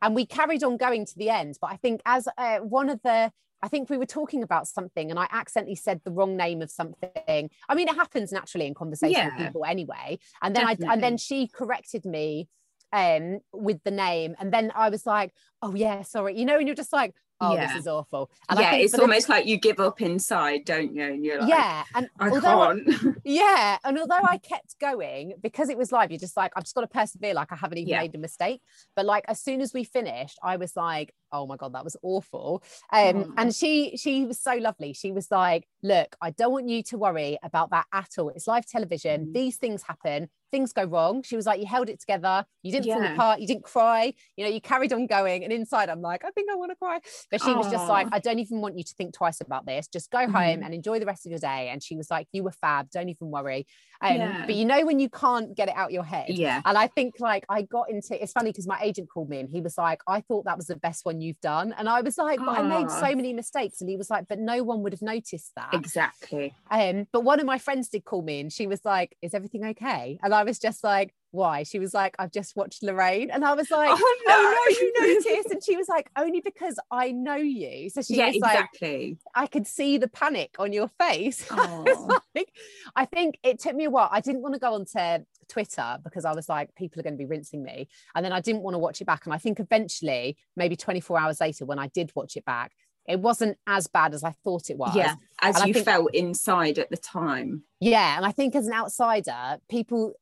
[0.02, 1.56] And we carried on going to the end.
[1.60, 3.30] But I think as uh, one of the
[3.62, 6.70] I think we were talking about something and I accidentally said the wrong name of
[6.70, 7.50] something.
[7.68, 10.18] I mean, it happens naturally in conversation yeah, with people anyway.
[10.40, 10.88] And then definitely.
[10.88, 12.48] I and then she corrected me
[12.92, 14.34] um with the name.
[14.38, 15.32] And then I was like,
[15.62, 16.38] oh yeah, sorry.
[16.38, 17.66] You know, and you're just like, oh, yeah.
[17.66, 18.30] this is awful.
[18.48, 21.02] And yeah, it's almost like you give up inside, don't you?
[21.02, 23.16] And you're like, yeah, and I can't.
[23.24, 26.74] yeah, and although I kept going because it was live, you're just like, I've just
[26.74, 27.34] got to persevere.
[27.34, 28.00] Like I haven't even yeah.
[28.00, 28.62] made a mistake.
[28.94, 31.96] But like as soon as we finished, I was like, oh my god, that was
[32.02, 32.62] awful.
[32.92, 33.34] Um, oh.
[33.36, 34.92] and she she was so lovely.
[34.92, 38.30] She was like, look, I don't want you to worry about that at all.
[38.30, 39.26] It's live television.
[39.26, 39.34] Mm.
[39.34, 41.22] These things happen things go wrong.
[41.22, 42.94] She was like, you held it together, you didn't yeah.
[42.94, 45.44] fall apart, you didn't cry, you know, you carried on going.
[45.44, 47.00] And inside, I'm like, I think I want to cry.
[47.30, 47.58] But she Aww.
[47.58, 49.88] was just like, I don't even want you to think twice about this.
[49.88, 50.32] Just go mm-hmm.
[50.32, 51.70] home and enjoy the rest of your day.
[51.70, 53.66] And she was like, you were fab, don't even worry.
[54.02, 54.46] Um, yeah.
[54.46, 56.30] But you know, when you can't get it out your head.
[56.30, 56.62] Yeah.
[56.64, 59.48] And I think like I got into it's funny because my agent called me and
[59.48, 61.74] he was like, I thought that was the best one you've done.
[61.76, 63.80] And I was like, but I made so many mistakes.
[63.80, 65.74] And he was like, but no one would have noticed that.
[65.74, 66.54] Exactly.
[66.70, 69.64] Um, but one of my friends did call me and she was like, Is everything
[69.66, 70.18] okay?
[70.22, 71.62] And I was just like, why?
[71.62, 73.30] She was like, I've just watched Lorraine.
[73.30, 75.50] And I was oh, like, Oh no, oh, no you noticed.
[75.50, 77.90] And she was like, Only because I know you.
[77.90, 79.18] So she yeah, was exactly.
[79.34, 81.46] like, I could see the panic on your face.
[81.50, 82.52] I, like,
[82.96, 84.08] I think it took me a while.
[84.10, 87.18] I didn't want to go onto Twitter because I was like, people are going to
[87.18, 87.88] be rinsing me.
[88.14, 89.26] And then I didn't want to watch it back.
[89.26, 92.72] And I think eventually, maybe 24 hours later, when I did watch it back,
[93.10, 94.94] it wasn't as bad as I thought it was.
[94.94, 97.62] Yeah, as and you think, felt inside at the time.
[97.80, 100.14] Yeah, and I think as an outsider, people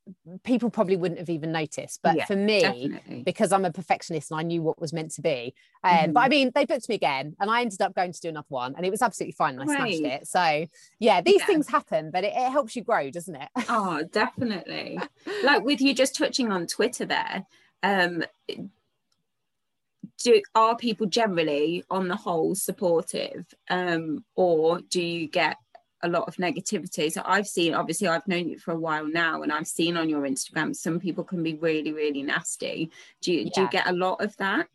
[0.45, 2.01] people probably wouldn't have even noticed.
[2.03, 3.23] But yeah, for me, definitely.
[3.25, 5.55] because I'm a perfectionist and I knew what was meant to be.
[5.85, 6.13] Um, mm-hmm.
[6.13, 8.47] But I mean, they booked me again, and I ended up going to do another
[8.49, 9.59] one, and it was absolutely fine.
[9.59, 9.97] And I right.
[9.97, 10.29] smashed it.
[10.29, 10.67] So
[10.99, 11.47] yeah, these yeah.
[11.47, 13.49] things happen, but it, it helps you grow, doesn't it?
[13.69, 14.99] Oh, definitely.
[15.45, 17.47] like with you just touching on Twitter there.
[17.83, 18.25] Um,
[20.19, 25.57] do are people generally on the whole supportive um, or do you get
[26.03, 29.43] a lot of negativity so i've seen obviously i've known you for a while now
[29.43, 32.89] and i've seen on your instagram some people can be really really nasty
[33.21, 33.51] do you, yeah.
[33.53, 34.69] do you get a lot of that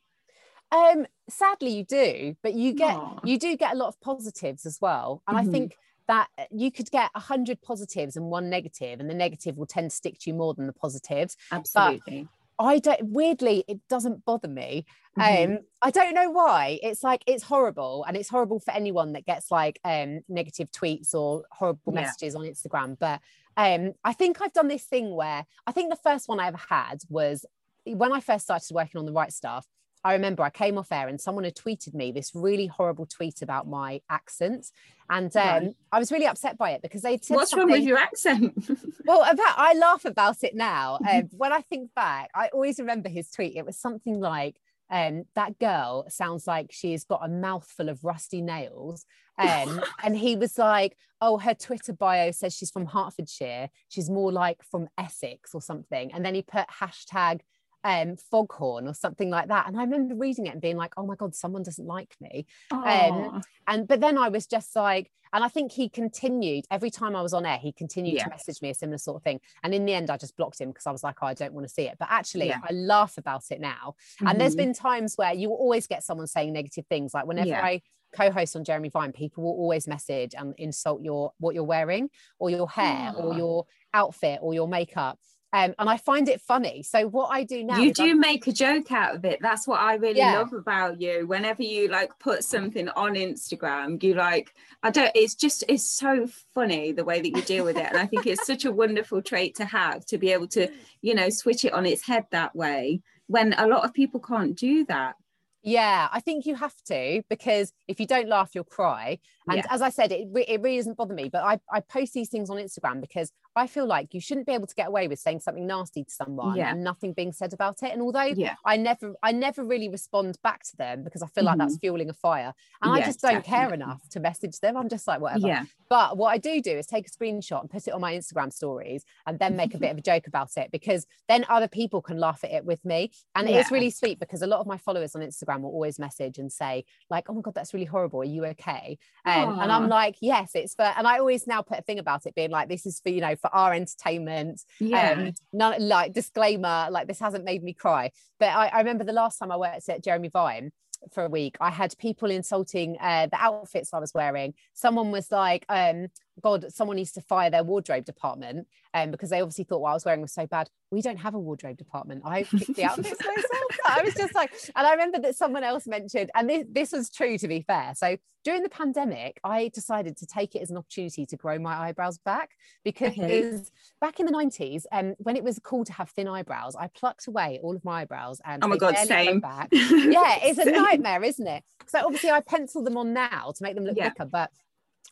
[0.73, 3.19] um sadly you do but you get Aww.
[3.23, 5.47] you do get a lot of positives as well and mm-hmm.
[5.47, 5.77] i think
[6.09, 9.95] that you could get 100 positives and one negative and the negative will tend to
[9.95, 14.47] stick to you more than the positives absolutely but I don't weirdly it doesn't bother
[14.47, 14.85] me.
[15.17, 15.53] Mm-hmm.
[15.53, 16.79] Um, I don't know why.
[16.81, 21.13] It's like it's horrible, and it's horrible for anyone that gets like um negative tweets
[21.13, 22.01] or horrible yeah.
[22.01, 22.97] messages on Instagram.
[22.97, 23.19] But
[23.57, 26.59] um, I think I've done this thing where I think the first one I ever
[26.69, 27.45] had was
[27.85, 29.67] when I first started working on the Wright Stuff.
[30.03, 33.41] I remember I came off air and someone had tweeted me this really horrible tweet
[33.41, 34.67] about my accent.
[35.09, 35.75] And um, right.
[35.91, 38.53] I was really upset by it because they said What's wrong with your accent?
[39.05, 40.99] well, about, I laugh about it now.
[41.09, 43.55] Um, when I think back, I always remember his tweet.
[43.55, 44.57] It was something like,
[44.89, 49.05] um, that girl sounds like she's got a mouthful of rusty nails.
[49.37, 53.69] Um, and he was like, oh, her Twitter bio says she's from Hertfordshire.
[53.89, 56.11] She's more like from Essex or something.
[56.13, 57.41] And then he put hashtag
[57.83, 59.67] um, foghorn or something like that.
[59.67, 62.45] And I remember reading it and being like, oh my God, someone doesn't like me.
[62.71, 67.15] Um, and but then I was just like, and I think he continued every time
[67.15, 68.25] I was on air, he continued yeah.
[68.25, 69.39] to message me a similar sort of thing.
[69.63, 71.53] And in the end, I just blocked him because I was like, oh, I don't
[71.53, 71.95] want to see it.
[71.99, 72.59] But actually, yeah.
[72.63, 73.95] I laugh about it now.
[74.17, 74.27] Mm-hmm.
[74.27, 74.65] And there's mm-hmm.
[74.65, 77.15] been times where you always get someone saying negative things.
[77.15, 77.65] Like whenever yeah.
[77.65, 77.81] I
[78.15, 82.51] co-host on Jeremy Vine, people will always message and insult your what you're wearing or
[82.51, 85.17] your hair or your outfit or your makeup.
[85.53, 86.81] Um, and I find it funny.
[86.81, 89.37] So what I do now, you do I'm, make a joke out of it.
[89.39, 90.39] That's what I really yeah.
[90.39, 91.27] love about you.
[91.27, 95.11] Whenever you like put something on Instagram, you like I don't.
[95.13, 98.25] It's just it's so funny the way that you deal with it, and I think
[98.25, 100.69] it's such a wonderful trait to have to be able to
[101.01, 104.55] you know switch it on its head that way when a lot of people can't
[104.55, 105.15] do that.
[105.61, 109.19] Yeah, I think you have to because if you don't laugh, you'll cry.
[109.47, 109.65] And yeah.
[109.69, 111.29] as I said, it, it really doesn't bother me.
[111.29, 114.53] But I, I post these things on Instagram because I feel like you shouldn't be
[114.53, 116.71] able to get away with saying something nasty to someone yeah.
[116.71, 117.91] and nothing being said about it.
[117.91, 118.55] And although yeah.
[118.65, 121.67] I never I never really respond back to them because I feel like mm-hmm.
[121.67, 122.53] that's fueling a fire.
[122.81, 123.49] And yes, I just don't definitely.
[123.49, 124.77] care enough to message them.
[124.77, 125.47] I'm just like, whatever.
[125.47, 125.65] Yeah.
[125.89, 128.51] But what I do do is take a screenshot and put it on my Instagram
[128.51, 132.01] stories and then make a bit of a joke about it because then other people
[132.01, 133.11] can laugh at it with me.
[133.35, 133.57] And yeah.
[133.57, 136.39] it is really sweet because a lot of my followers on Instagram will always message
[136.39, 138.21] and say, like, oh my God, that's really horrible.
[138.21, 138.97] Are you okay?
[139.25, 142.25] Um, and I'm like, yes, it's for, and I always now put a thing about
[142.25, 144.61] it being like, this is for, you know, for our entertainment.
[144.79, 145.11] Yeah.
[145.11, 148.09] Um, none, like disclaimer, like this hasn't made me cry.
[148.39, 150.71] But I, I remember the last time I worked at Jeremy Vine,
[151.11, 151.57] for a week.
[151.59, 154.53] I had people insulting uh, the outfits I was wearing.
[154.73, 156.07] Someone was like, um,
[156.41, 159.93] God, someone needs to fire their wardrobe department um, because they obviously thought what I
[159.93, 160.69] was wearing was so bad.
[160.91, 162.23] We don't have a wardrobe department.
[162.25, 163.79] I picked the outfits myself.
[163.85, 167.09] I was just like, and I remember that someone else mentioned, and this, this was
[167.09, 167.93] true to be fair.
[167.95, 171.75] So during the pandemic, I decided to take it as an opportunity to grow my
[171.75, 172.51] eyebrows back
[172.83, 173.63] because okay.
[174.01, 177.27] back in the 90s, um, when it was cool to have thin eyebrows, I plucked
[177.27, 179.39] away all of my eyebrows and oh my God, same.
[179.39, 179.69] Back.
[179.71, 181.63] yeah, it's a nightmare, isn't it?
[181.87, 184.09] So obviously I pencil them on now to make them look yeah.
[184.09, 184.51] thicker, but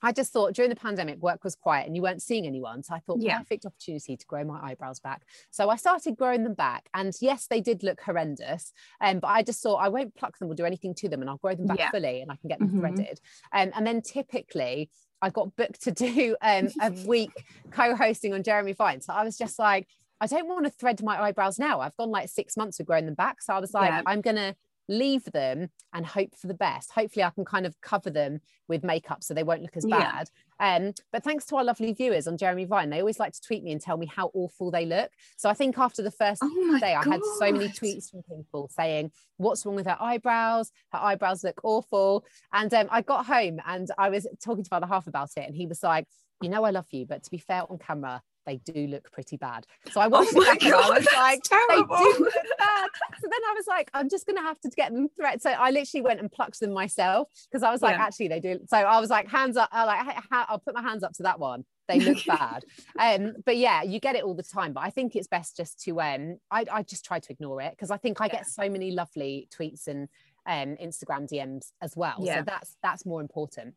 [0.01, 2.83] I just thought during the pandemic, work was quiet and you weren't seeing anyone.
[2.83, 3.37] So I thought, yeah.
[3.37, 5.23] perfect opportunity to grow my eyebrows back.
[5.51, 6.89] So I started growing them back.
[6.93, 8.73] And yes, they did look horrendous.
[8.99, 11.29] Um, but I just thought I won't pluck them or do anything to them and
[11.29, 11.91] I'll grow them back yeah.
[11.91, 12.79] fully and I can get them mm-hmm.
[12.79, 13.19] threaded.
[13.53, 14.89] Um, and then typically,
[15.21, 17.31] I got booked to do um, a week
[17.69, 19.01] co-hosting on Jeremy Vine.
[19.01, 19.87] So I was just like,
[20.19, 21.79] I don't want to thread my eyebrows now.
[21.79, 23.41] I've gone like six months of growing them back.
[23.41, 24.01] So I was like, yeah.
[24.05, 24.55] I'm gonna
[24.91, 26.91] leave them and hope for the best.
[26.91, 30.29] Hopefully, I can kind of cover them with makeup so they won't look as bad.
[30.59, 30.75] Yeah.
[30.75, 33.63] Um, but thanks to our lovely viewers on Jeremy Vine, they always like to tweet
[33.63, 35.09] me and tell me how awful they look.
[35.37, 37.07] So I think after the first oh day, God.
[37.07, 40.71] I had so many tweets from people saying, What's wrong with her eyebrows?
[40.91, 42.25] Her eyebrows look awful.
[42.53, 45.55] And um, I got home and I was talking to Father Half about it, and
[45.55, 46.05] he was like,
[46.41, 49.37] You know, I love you, but to be fair on camera, they do look pretty
[49.37, 49.65] bad.
[49.91, 51.97] So I watched oh it back God, and I was like, terrible.
[51.97, 52.33] they do look
[52.65, 52.89] bad.
[53.19, 55.41] So then I was like, I'm just gonna have to get them threat.
[55.41, 58.03] So I literally went and plucked them myself because I was like, yeah.
[58.03, 58.59] actually they do.
[58.67, 61.39] So I was like, hands up, I like I'll put my hands up to that
[61.39, 61.65] one.
[61.87, 62.63] They look bad.
[62.97, 64.73] Um, but yeah, you get it all the time.
[64.73, 67.71] But I think it's best just to um I, I just try to ignore it
[67.71, 70.07] because I think I get so many lovely tweets and
[70.45, 72.15] um Instagram DMs as well.
[72.19, 72.39] Yeah.
[72.39, 73.75] So that's that's more important.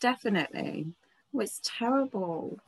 [0.00, 0.86] Definitely.
[1.34, 2.58] Oh, it's terrible.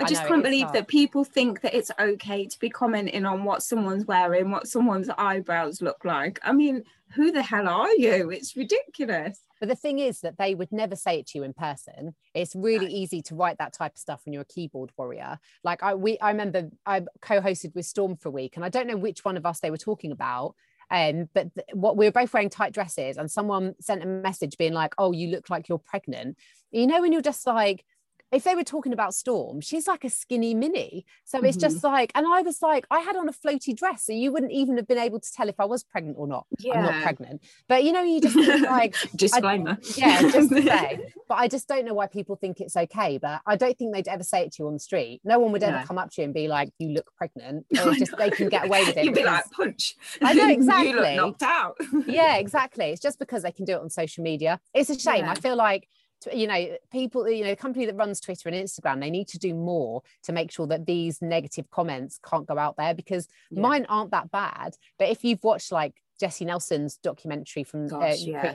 [0.00, 0.74] I just I know, can't believe hard.
[0.76, 5.08] that people think that it's okay to be commenting on what someone's wearing, what someone's
[5.16, 6.38] eyebrows look like.
[6.42, 6.82] I mean,
[7.14, 8.30] who the hell are you?
[8.30, 9.40] It's ridiculous.
[9.60, 12.14] But the thing is that they would never say it to you in person.
[12.34, 15.38] It's really easy to write that type of stuff when you're a keyboard warrior.
[15.62, 18.86] Like I we I remember I co-hosted with Storm for a week, and I don't
[18.86, 20.54] know which one of us they were talking about.
[20.90, 24.58] Um, but th- what we were both wearing tight dresses, and someone sent a message
[24.58, 26.36] being like, "Oh, you look like you're pregnant."
[26.72, 27.84] You know, when you're just like,
[28.32, 31.04] if they were talking about Storm, she's like a skinny mini.
[31.24, 31.60] So it's mm-hmm.
[31.60, 34.52] just like, and I was like, I had on a floaty dress, so you wouldn't
[34.52, 36.46] even have been able to tell if I was pregnant or not.
[36.58, 36.74] Yeah.
[36.74, 37.42] I'm not pregnant.
[37.68, 39.78] But you know, you just like disclaimer.
[39.80, 41.00] I, yeah, just to say.
[41.26, 43.16] But I just don't know why people think it's okay.
[43.16, 45.22] But I don't think they'd ever say it to you on the street.
[45.24, 45.84] No one would ever no.
[45.84, 48.66] come up to you and be like, "You look pregnant." Or just they can get
[48.66, 49.04] away with it.
[49.06, 50.90] You'd be like, "Punch." I know exactly.
[50.90, 51.76] you look knocked out.
[52.06, 52.86] yeah, exactly.
[52.86, 54.60] It's just because they can do it on social media.
[54.74, 55.24] It's a shame.
[55.24, 55.30] Yeah.
[55.30, 55.88] I feel like
[56.32, 59.38] you know people you know the company that runs twitter and instagram they need to
[59.38, 63.60] do more to make sure that these negative comments can't go out there because yeah.
[63.60, 68.12] mine aren't that bad but if you've watched like Jesy Nelson's documentary from uh, Gosh,
[68.12, 68.52] uh, yeah,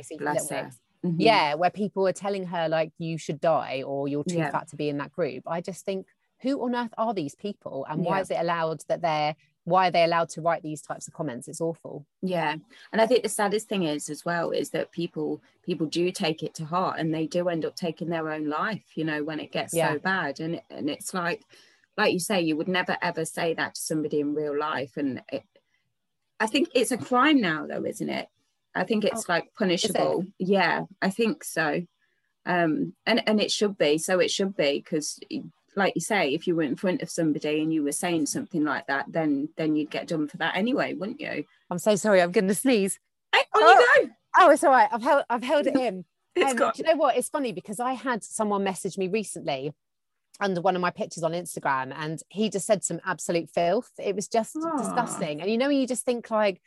[1.06, 1.16] mm-hmm.
[1.20, 4.52] yeah, where people are telling her like you should die or you're too yeah.
[4.52, 5.44] fat to be in that group.
[5.46, 6.08] I just think
[6.42, 9.36] who on earth are these people and why is it allowed that they're
[9.70, 11.48] why are they allowed to write these types of comments?
[11.48, 12.06] It's awful.
[12.22, 12.56] Yeah.
[12.92, 16.44] And i think the saddest thing is as well is that people people do take
[16.44, 19.40] it to heart and they do end up taking their own life you know when
[19.40, 19.94] it gets yeah.
[19.94, 20.40] so bad.
[20.40, 21.44] And and it's like
[21.98, 24.98] like you say you would never ever say that to somebody in real life.
[24.98, 25.44] And it,
[26.40, 28.28] i think it's a crime now though isn't it?
[28.76, 30.26] I think it's oh, like punishable.
[30.38, 31.84] Yeah i think so.
[32.46, 33.98] Um and and it should be.
[33.98, 35.20] So it should be because
[35.76, 38.64] like you say, if you were in front of somebody and you were saying something
[38.64, 41.46] like that, then then you'd get done for that anyway, wouldn't you?
[41.70, 42.22] I'm so sorry.
[42.22, 43.00] I'm going to sneeze.
[43.34, 44.14] Hey, on oh, you go.
[44.40, 44.90] Oh, it's all right.
[44.92, 46.06] I've held I've held it in.
[46.36, 47.18] it's um, do you know what?
[47.18, 49.74] It's funny because I had someone message me recently
[50.40, 53.92] under one of my pictures on Instagram, and he just said some absolute filth.
[53.98, 54.78] It was just oh.
[54.78, 55.42] disgusting.
[55.42, 56.62] And you know, you just think like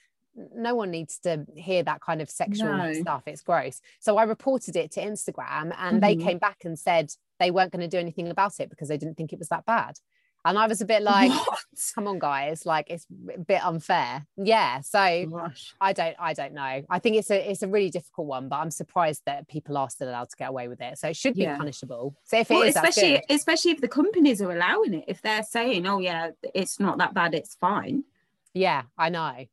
[0.54, 2.92] no one needs to hear that kind of sexual no.
[2.94, 3.22] stuff.
[3.26, 3.80] It's gross.
[4.00, 6.00] So I reported it to Instagram and mm-hmm.
[6.00, 7.12] they came back and said
[7.42, 9.66] they weren't going to do anything about it because they didn't think it was that
[9.66, 9.96] bad.
[10.44, 11.58] And I was a bit like, what?
[11.94, 14.26] come on, guys, like it's a bit unfair.
[14.36, 14.80] Yeah.
[14.80, 15.74] So Gosh.
[15.80, 16.82] I don't, I don't know.
[16.88, 19.88] I think it's a, it's a really difficult one, but I'm surprised that people are
[19.88, 20.98] still allowed to get away with it.
[20.98, 21.56] So it should be yeah.
[21.56, 22.16] punishable.
[22.24, 25.44] So if it well, is, especially, especially if the companies are allowing it, if they're
[25.44, 28.04] saying, oh yeah, it's not that bad, it's fine.
[28.52, 29.46] Yeah, I know.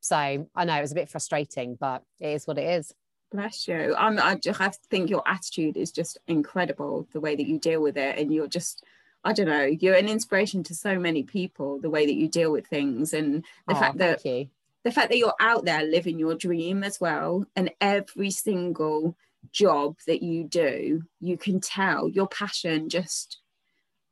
[0.00, 0.16] So
[0.54, 2.94] I know it was a bit frustrating, but it is what it is.
[3.32, 3.94] Bless you.
[3.96, 7.82] I'm, I just I think your attitude is just incredible, the way that you deal
[7.82, 8.18] with it.
[8.18, 8.84] And you're just,
[9.24, 12.52] I don't know, you're an inspiration to so many people, the way that you deal
[12.52, 13.12] with things.
[13.12, 14.48] And the oh, fact that you.
[14.84, 17.44] the fact that you're out there living your dream as well.
[17.56, 19.16] And every single
[19.52, 23.38] job that you do, you can tell your passion just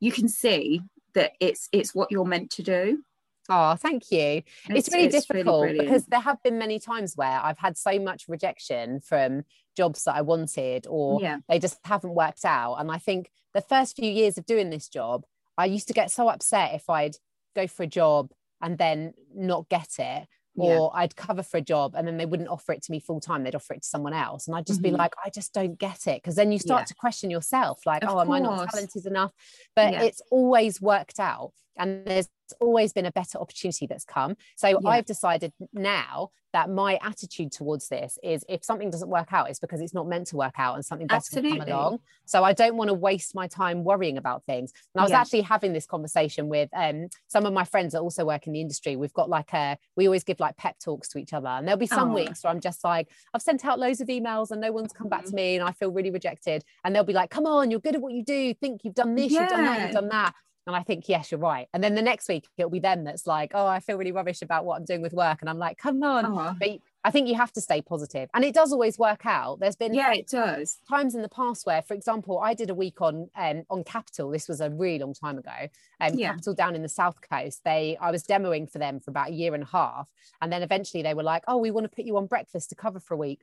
[0.01, 0.83] you can see
[1.15, 3.03] that it's it's what you're meant to do
[3.49, 4.42] Oh, thank you.
[4.68, 7.76] It's, it's really it's difficult really because there have been many times where I've had
[7.76, 9.42] so much rejection from
[9.76, 11.38] jobs that I wanted or yeah.
[11.49, 12.76] they just haven't worked out.
[12.76, 15.24] And I think the first few years of doing this job,
[15.59, 17.16] I used to get so upset if I'd
[17.55, 18.30] go for a job
[18.62, 20.26] and then not get it
[20.57, 21.01] or yeah.
[21.01, 23.42] I'd cover for a job and then they wouldn't offer it to me full time.
[23.42, 24.47] They'd offer it to someone else.
[24.47, 24.92] And I'd just mm-hmm.
[24.92, 26.22] be like, I just don't get it.
[26.22, 26.86] Because then you start yeah.
[26.86, 28.26] to question yourself, like, of oh, course.
[28.26, 29.32] am I not talented enough?
[29.74, 30.03] But yeah.
[30.03, 31.53] it's always worked out.
[31.76, 32.28] And there's
[32.61, 34.36] always been a better opportunity that's come.
[34.57, 39.51] So I've decided now that my attitude towards this is if something doesn't work out,
[39.51, 41.59] it's because it's not meant to work out and something better Absolutely.
[41.59, 41.99] will come along.
[42.26, 44.72] So I don't want to waste my time worrying about things.
[44.95, 48.24] And I was actually having this conversation with um, some of my friends that also
[48.24, 48.95] work in the industry.
[48.95, 51.49] We've got like a, we always give like pep talks to each other.
[51.49, 54.53] And there'll be some weeks where I'm just like, I've sent out loads of emails
[54.53, 55.36] and no one's come back to mm-hmm.
[55.36, 56.62] me and I feel really rejected.
[56.84, 58.55] And they'll be like, come on, you're good at what you do.
[58.55, 59.40] Think you've done this, yeah.
[59.40, 60.34] you've done that, you've done that.
[60.67, 61.69] And I think, yes, you're right.
[61.75, 64.41] And then the next week it'll be them that's like, oh, I feel really rubbish
[64.41, 65.39] about what I'm doing with work.
[65.41, 66.25] And I'm like, come on.
[66.25, 66.55] Uh-huh.
[66.59, 68.31] But I think you have to stay positive.
[68.33, 69.61] And it does always work out.
[69.61, 70.79] There's been yeah, it does.
[70.89, 74.31] Times in the past where, for example, I did a week on um, on Capital.
[74.31, 75.69] This was a really long time ago.
[76.01, 76.31] Um, yeah.
[76.31, 77.61] Capital down in the South Coast.
[77.65, 80.11] They I was demoing for them for about a year and a half.
[80.41, 82.75] And then eventually they were like, oh, we want to put you on breakfast to
[82.75, 83.43] cover for a week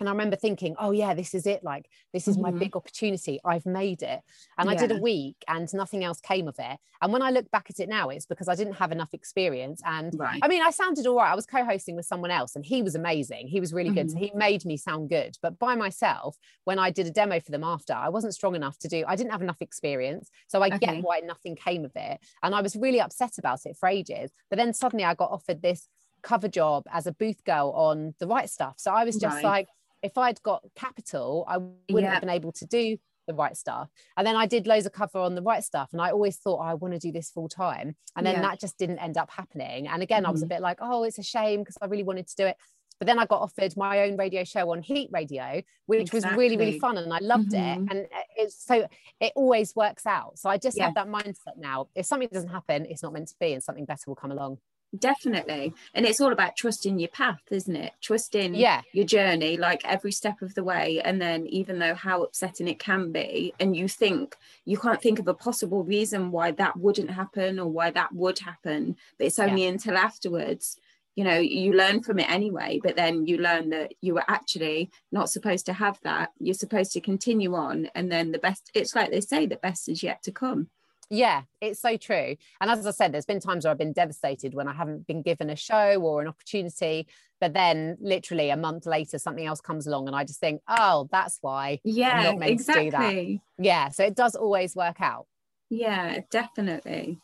[0.00, 1.62] and I remember thinking, oh yeah, this is it.
[1.62, 2.54] Like this is mm-hmm.
[2.54, 3.40] my big opportunity.
[3.44, 4.20] I've made it.
[4.58, 4.72] And yeah.
[4.72, 6.78] I did a week and nothing else came of it.
[7.00, 9.82] And when I look back at it now, it's because I didn't have enough experience.
[9.84, 10.40] And right.
[10.42, 11.32] I mean, I sounded all right.
[11.32, 13.48] I was co-hosting with someone else and he was amazing.
[13.48, 13.98] He was really mm-hmm.
[13.98, 14.10] good.
[14.10, 14.24] So mm-hmm.
[14.24, 15.36] he made me sound good.
[15.42, 18.78] But by myself, when I did a demo for them after, I wasn't strong enough
[18.78, 20.30] to do, I didn't have enough experience.
[20.48, 20.78] So I okay.
[20.78, 22.20] get why nothing came of it.
[22.42, 24.30] And I was really upset about it for ages.
[24.48, 25.88] But then suddenly I got offered this
[26.22, 28.74] cover job as a booth girl on the Wright Stuff.
[28.78, 29.44] So I was just right.
[29.44, 29.68] like,
[30.02, 32.12] if I'd got capital, I wouldn't yeah.
[32.12, 32.96] have been able to do
[33.26, 33.88] the Wright Stuff.
[34.16, 35.90] And then I did loads of cover on the Wright Stuff.
[35.92, 37.96] And I always thought oh, I want to do this full time.
[38.16, 38.42] And then yeah.
[38.42, 39.88] that just didn't end up happening.
[39.88, 40.28] And again, mm-hmm.
[40.28, 40.56] I was a mm-hmm.
[40.56, 42.56] bit like, oh, it's a shame because I really wanted to do it.
[42.98, 46.30] But then I got offered my own radio show on Heat Radio, which exactly.
[46.30, 46.98] was really, really fun.
[46.98, 47.84] And I loved mm-hmm.
[47.84, 47.90] it.
[47.90, 48.86] And it's so
[49.20, 50.38] it always works out.
[50.38, 50.86] So I just yeah.
[50.86, 51.88] have that mindset now.
[51.94, 54.58] If something doesn't happen, it's not meant to be, and something better will come along
[54.98, 55.72] definitely.
[55.94, 57.92] And it's all about trusting your path isn't it?
[58.00, 58.82] Trusting yeah.
[58.92, 61.00] your journey like every step of the way.
[61.04, 65.18] And then even though how upsetting it can be and you think you can't think
[65.18, 69.38] of a possible reason why that wouldn't happen or why that would happen but it's
[69.38, 69.70] only yeah.
[69.70, 70.76] until afterwards
[71.14, 72.80] you know you learn from it anyway.
[72.82, 76.30] But then you learn that you were actually not supposed to have that.
[76.38, 77.88] You're supposed to continue on.
[77.94, 80.68] And then the best it's like they say the best is yet to come
[81.12, 82.36] yeah, it's so true.
[82.58, 85.20] And as I said, there's been times where I've been devastated when I haven't been
[85.20, 87.06] given a show or an opportunity.
[87.38, 91.10] But then, literally a month later, something else comes along, and I just think, oh,
[91.12, 91.80] that's why.
[91.84, 93.42] Yeah, exactly.
[93.58, 95.26] Yeah, so it does always work out.
[95.68, 97.20] Yeah, definitely.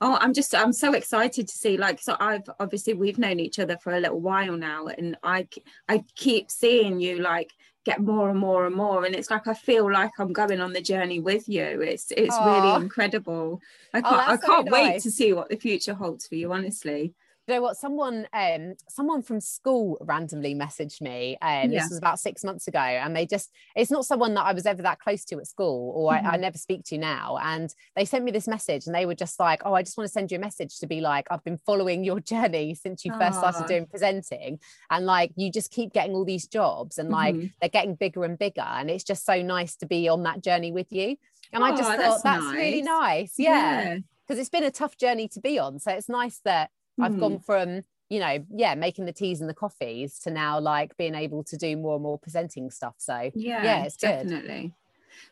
[0.00, 3.58] Oh, I'm just I'm so excited to see like so I've obviously we've known each
[3.58, 5.48] other for a little while now and I
[5.88, 7.50] I keep seeing you like
[7.88, 10.72] get more and more and more and it's like I feel like I'm going on
[10.72, 12.46] the journey with you it's it's Aww.
[12.46, 13.60] really incredible
[13.94, 15.02] I oh, can't oh, I can't wait nice.
[15.04, 17.14] to see what the future holds for you honestly
[17.48, 21.80] you know what someone um someone from school randomly messaged me and um, yeah.
[21.80, 24.66] this was about six months ago and they just it's not someone that i was
[24.66, 26.26] ever that close to at school or mm-hmm.
[26.26, 26.42] I, I, mm-hmm.
[26.42, 29.62] never speak to now and they sent me this message and they were just like
[29.64, 32.04] oh i just want to send you a message to be like i've been following
[32.04, 34.58] your journey since you first started doing presenting
[34.90, 37.46] and like you just keep getting all these jobs and like mm-hmm.
[37.60, 40.70] they're getting bigger and bigger and it's just so nice to be on that journey
[40.70, 41.16] with you
[41.52, 42.54] and oh, i just thought that's, that's nice.
[42.54, 44.40] really nice yeah because yeah.
[44.40, 47.04] it's been a tough journey to be on so it's nice that mm.
[47.04, 47.42] I've gone hmm.
[47.42, 51.44] from you know yeah making the teas and the coffees to now like being able
[51.44, 54.72] to do more and more presenting stuff so yeah yeah it's definitely good.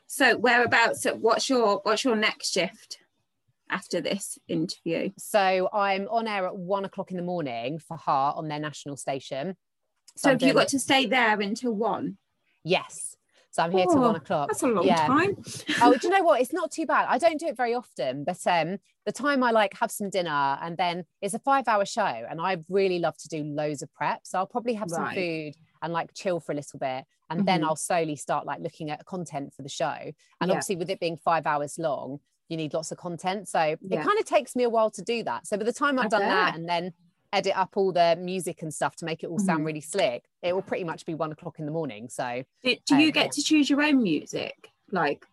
[0.06, 2.98] so whereabouts what's your what's your next shift
[3.70, 8.36] after this interview so i'm on air at one o'clock in the morning for heart
[8.36, 9.56] on their national station
[10.16, 12.16] so, so have you got to stay there until one
[12.62, 13.16] yes
[13.56, 14.48] so I'm here oh, till one o'clock.
[14.48, 15.06] That's a long yeah.
[15.06, 15.34] time.
[15.80, 16.42] oh, do you know what?
[16.42, 17.06] It's not too bad.
[17.08, 18.76] I don't do it very often, but um,
[19.06, 22.38] the time I like have some dinner and then it's a five hour show and
[22.38, 24.20] I really love to do loads of prep.
[24.24, 25.06] So I'll probably have right.
[25.06, 27.06] some food and like chill for a little bit.
[27.30, 27.46] And mm-hmm.
[27.46, 29.86] then I'll slowly start like looking at content for the show.
[29.86, 30.48] And yeah.
[30.50, 32.18] obviously with it being five hours long,
[32.50, 33.48] you need lots of content.
[33.48, 34.00] So yeah.
[34.00, 35.46] it kind of takes me a while to do that.
[35.46, 36.28] So by the time I've I done bet.
[36.28, 36.92] that and then
[37.32, 39.66] edit up all the music and stuff to make it all sound mm-hmm.
[39.66, 42.08] really slick, it will pretty much be one o'clock in the morning.
[42.08, 45.24] So, do, do you um, get to choose your own music, like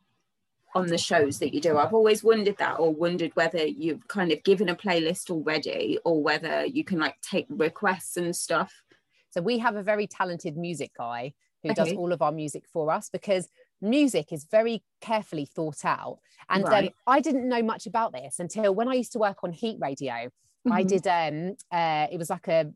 [0.75, 1.77] on the shows that you do?
[1.77, 6.21] I've always wondered that, or wondered whether you've kind of given a playlist already, or
[6.21, 8.73] whether you can like take requests and stuff.
[9.29, 11.33] So we have a very talented music guy
[11.63, 11.75] who okay.
[11.75, 13.49] does all of our music for us because
[13.81, 16.19] music is very carefully thought out.
[16.49, 16.87] And um, right.
[16.87, 19.77] um, I didn't know much about this until when I used to work on Heat
[19.79, 20.29] Radio.
[20.65, 20.73] Mm-hmm.
[20.73, 22.71] I did um uh it was like a,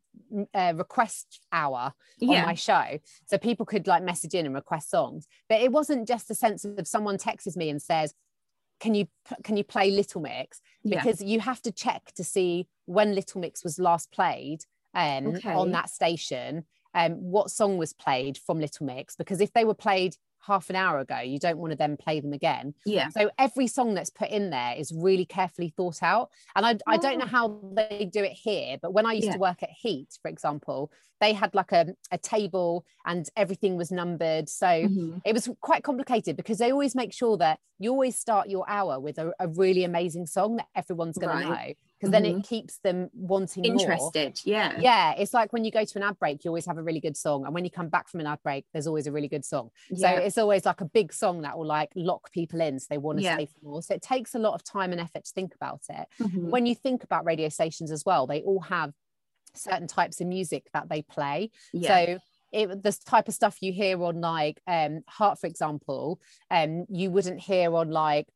[0.54, 2.40] a request hour yeah.
[2.40, 3.00] on my show.
[3.26, 5.28] So people could like message in and request songs.
[5.48, 8.14] But it wasn't just a sense of someone texts me and says,
[8.80, 9.08] Can you
[9.44, 10.60] can you play Little Mix?
[10.84, 11.28] Because yeah.
[11.28, 14.60] you have to check to see when Little Mix was last played
[14.94, 15.54] um okay.
[15.54, 16.66] on that station.
[16.94, 20.16] Um, what song was played from Little Mix because if they were played
[20.48, 23.68] half an hour ago you don't want to then play them again yeah so every
[23.68, 26.78] song that's put in there is really carefully thought out and i, oh.
[26.88, 27.28] I don't know oh.
[27.28, 29.34] how they do it here but when i used yeah.
[29.34, 33.92] to work at heat for example they had like a, a table and everything was
[33.92, 35.18] numbered so mm-hmm.
[35.26, 39.00] it was quite complicated because they always make sure that you always start your hour
[39.00, 41.44] with a, a really amazing song that everyone's going right.
[41.44, 42.24] to know because mm-hmm.
[42.24, 42.42] then it mm-hmm.
[42.42, 44.34] keeps them wanting interested more.
[44.46, 46.84] yeah yeah it's like when you go to an ad break you always have a
[46.84, 49.12] really good song and when you come back from an ad break there's always a
[49.12, 50.16] really good song yeah.
[50.16, 52.98] so it's always like a big song that will like lock people in so they
[52.98, 53.36] want to yeah.
[53.36, 55.82] stay for more so it takes a lot of time and effort to think about
[55.90, 56.50] it mm-hmm.
[56.50, 58.92] when you think about radio stations as well they all have
[59.56, 61.88] certain types of music that they play yeah.
[61.88, 62.20] so
[62.54, 66.20] it, this type of stuff you hear on like um heart for example
[66.52, 68.28] um you wouldn't hear on like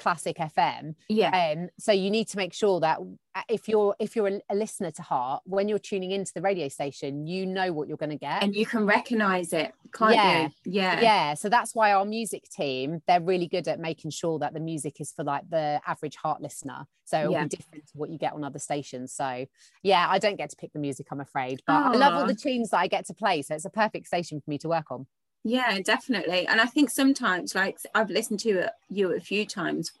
[0.00, 1.54] classic fm yeah.
[1.54, 2.98] Um so you need to make sure that
[3.34, 6.40] uh, if you're if you're a, a listener to heart when you're tuning into the
[6.40, 8.42] radio station you know what you're going to get.
[8.42, 10.42] And you can recognize it can't yeah.
[10.42, 10.50] you?
[10.64, 11.00] Yeah.
[11.00, 11.34] Yeah.
[11.34, 15.00] So that's why our music team they're really good at making sure that the music
[15.00, 16.86] is for like the average heart listener.
[17.04, 17.42] So it'll yeah.
[17.44, 19.12] be different to what you get on other stations.
[19.12, 19.46] So
[19.82, 21.60] yeah i don't get to pick the music i'm afraid.
[21.66, 21.94] But Aww.
[21.94, 24.40] i love all the tunes that i get to play so it's a perfect station
[24.40, 25.06] for me to work on
[25.44, 29.92] yeah definitely and i think sometimes like i've listened to you a few times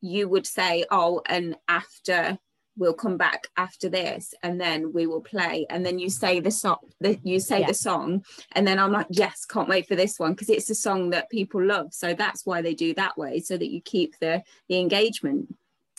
[0.00, 2.38] you would say oh and after
[2.76, 6.50] we'll come back after this and then we will play and then you say the
[6.50, 7.66] song that you say yeah.
[7.66, 8.22] the song
[8.52, 11.30] and then i'm like yes can't wait for this one because it's a song that
[11.30, 14.78] people love so that's why they do that way so that you keep the the
[14.78, 15.48] engagement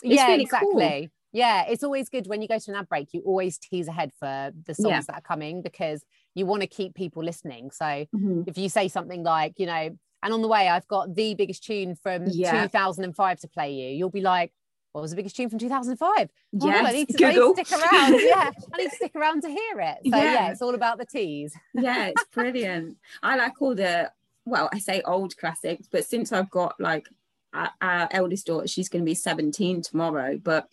[0.02, 0.70] it's yeah really exactly
[1.00, 1.08] cool.
[1.32, 4.12] yeah it's always good when you go to an ad break you always tease ahead
[4.18, 5.00] for the songs yeah.
[5.08, 6.04] that are coming because
[6.38, 7.70] you want to keep people listening.
[7.70, 8.42] So mm-hmm.
[8.46, 11.64] if you say something like, you know, and on the way I've got the biggest
[11.64, 12.62] tune from yeah.
[12.62, 14.52] 2005 to play you, you'll be like,
[14.92, 16.30] what was the biggest tune from 2005?
[16.60, 18.20] Oh, yes, I, need to, I, need to, stick around.
[18.20, 19.98] yeah, I need to stick around to hear it.
[20.04, 21.54] So yeah, yeah it's all about the teas.
[21.74, 22.96] yeah, it's brilliant.
[23.22, 24.10] I like all the
[24.44, 27.06] well, I say old classics, but since I've got like
[27.52, 30.68] our, our eldest daughter, she's going to be 17 tomorrow, but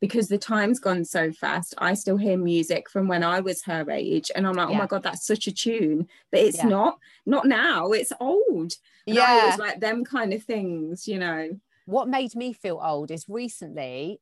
[0.00, 3.90] because the time's gone so fast i still hear music from when i was her
[3.90, 4.74] age and i'm like yeah.
[4.74, 6.68] oh my god that's such a tune but it's yeah.
[6.68, 8.72] not not now it's old
[9.06, 13.10] and yeah It's like them kind of things you know what made me feel old
[13.10, 14.20] is recently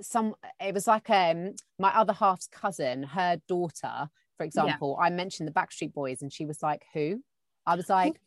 [0.00, 5.06] some it was like um my other half's cousin her daughter for example yeah.
[5.06, 7.22] i mentioned the backstreet boys and she was like who
[7.66, 8.18] i was like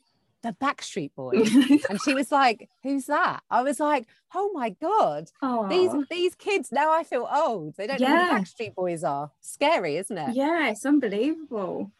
[0.46, 1.54] the Backstreet Boys.
[1.90, 3.42] and she was like, who's that?
[3.50, 5.70] I was like, oh my God, Aww.
[5.70, 7.76] these these kids, now I feel old.
[7.78, 8.08] They don't yeah.
[8.08, 9.32] know who the Backstreet Boys are.
[9.42, 10.36] Scary, isn't it?
[10.36, 11.92] Yeah, it's unbelievable.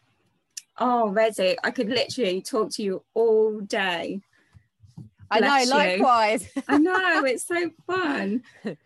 [0.78, 4.20] Oh, Resi, I could literally talk to you all day.
[5.30, 5.70] I know, you.
[5.70, 6.48] likewise.
[6.68, 8.42] I know, it's so fun.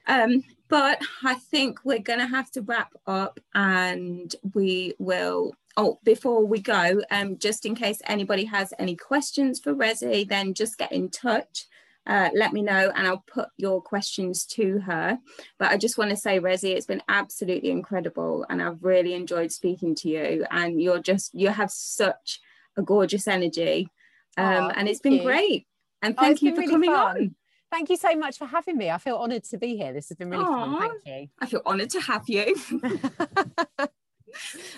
[0.06, 5.54] Um, but I think we're going to have to wrap up and we will.
[5.76, 10.54] Oh, before we go, um, just in case anybody has any questions for Resi, then
[10.54, 11.66] just get in touch.
[12.06, 15.18] Uh, let me know and I'll put your questions to her.
[15.58, 19.52] But I just want to say, Resi, it's been absolutely incredible and I've really enjoyed
[19.52, 20.44] speaking to you.
[20.50, 22.40] And you're just, you have such
[22.76, 23.88] a gorgeous energy.
[24.36, 25.22] Um, oh, and it's been you.
[25.22, 25.66] great.
[26.02, 27.16] And oh, thank oh, you for really coming fun.
[27.16, 27.34] on.
[27.70, 28.90] Thank you so much for having me.
[28.90, 29.92] I feel honoured to be here.
[29.92, 30.90] This has been really Aww, fun.
[31.04, 31.28] Thank you.
[31.38, 32.56] I feel honoured to have you.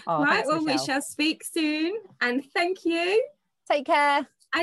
[0.07, 0.65] oh, right, thanks, well, Michelle.
[0.65, 1.95] we shall speak soon.
[2.21, 3.25] And thank you.
[3.71, 4.27] Take care.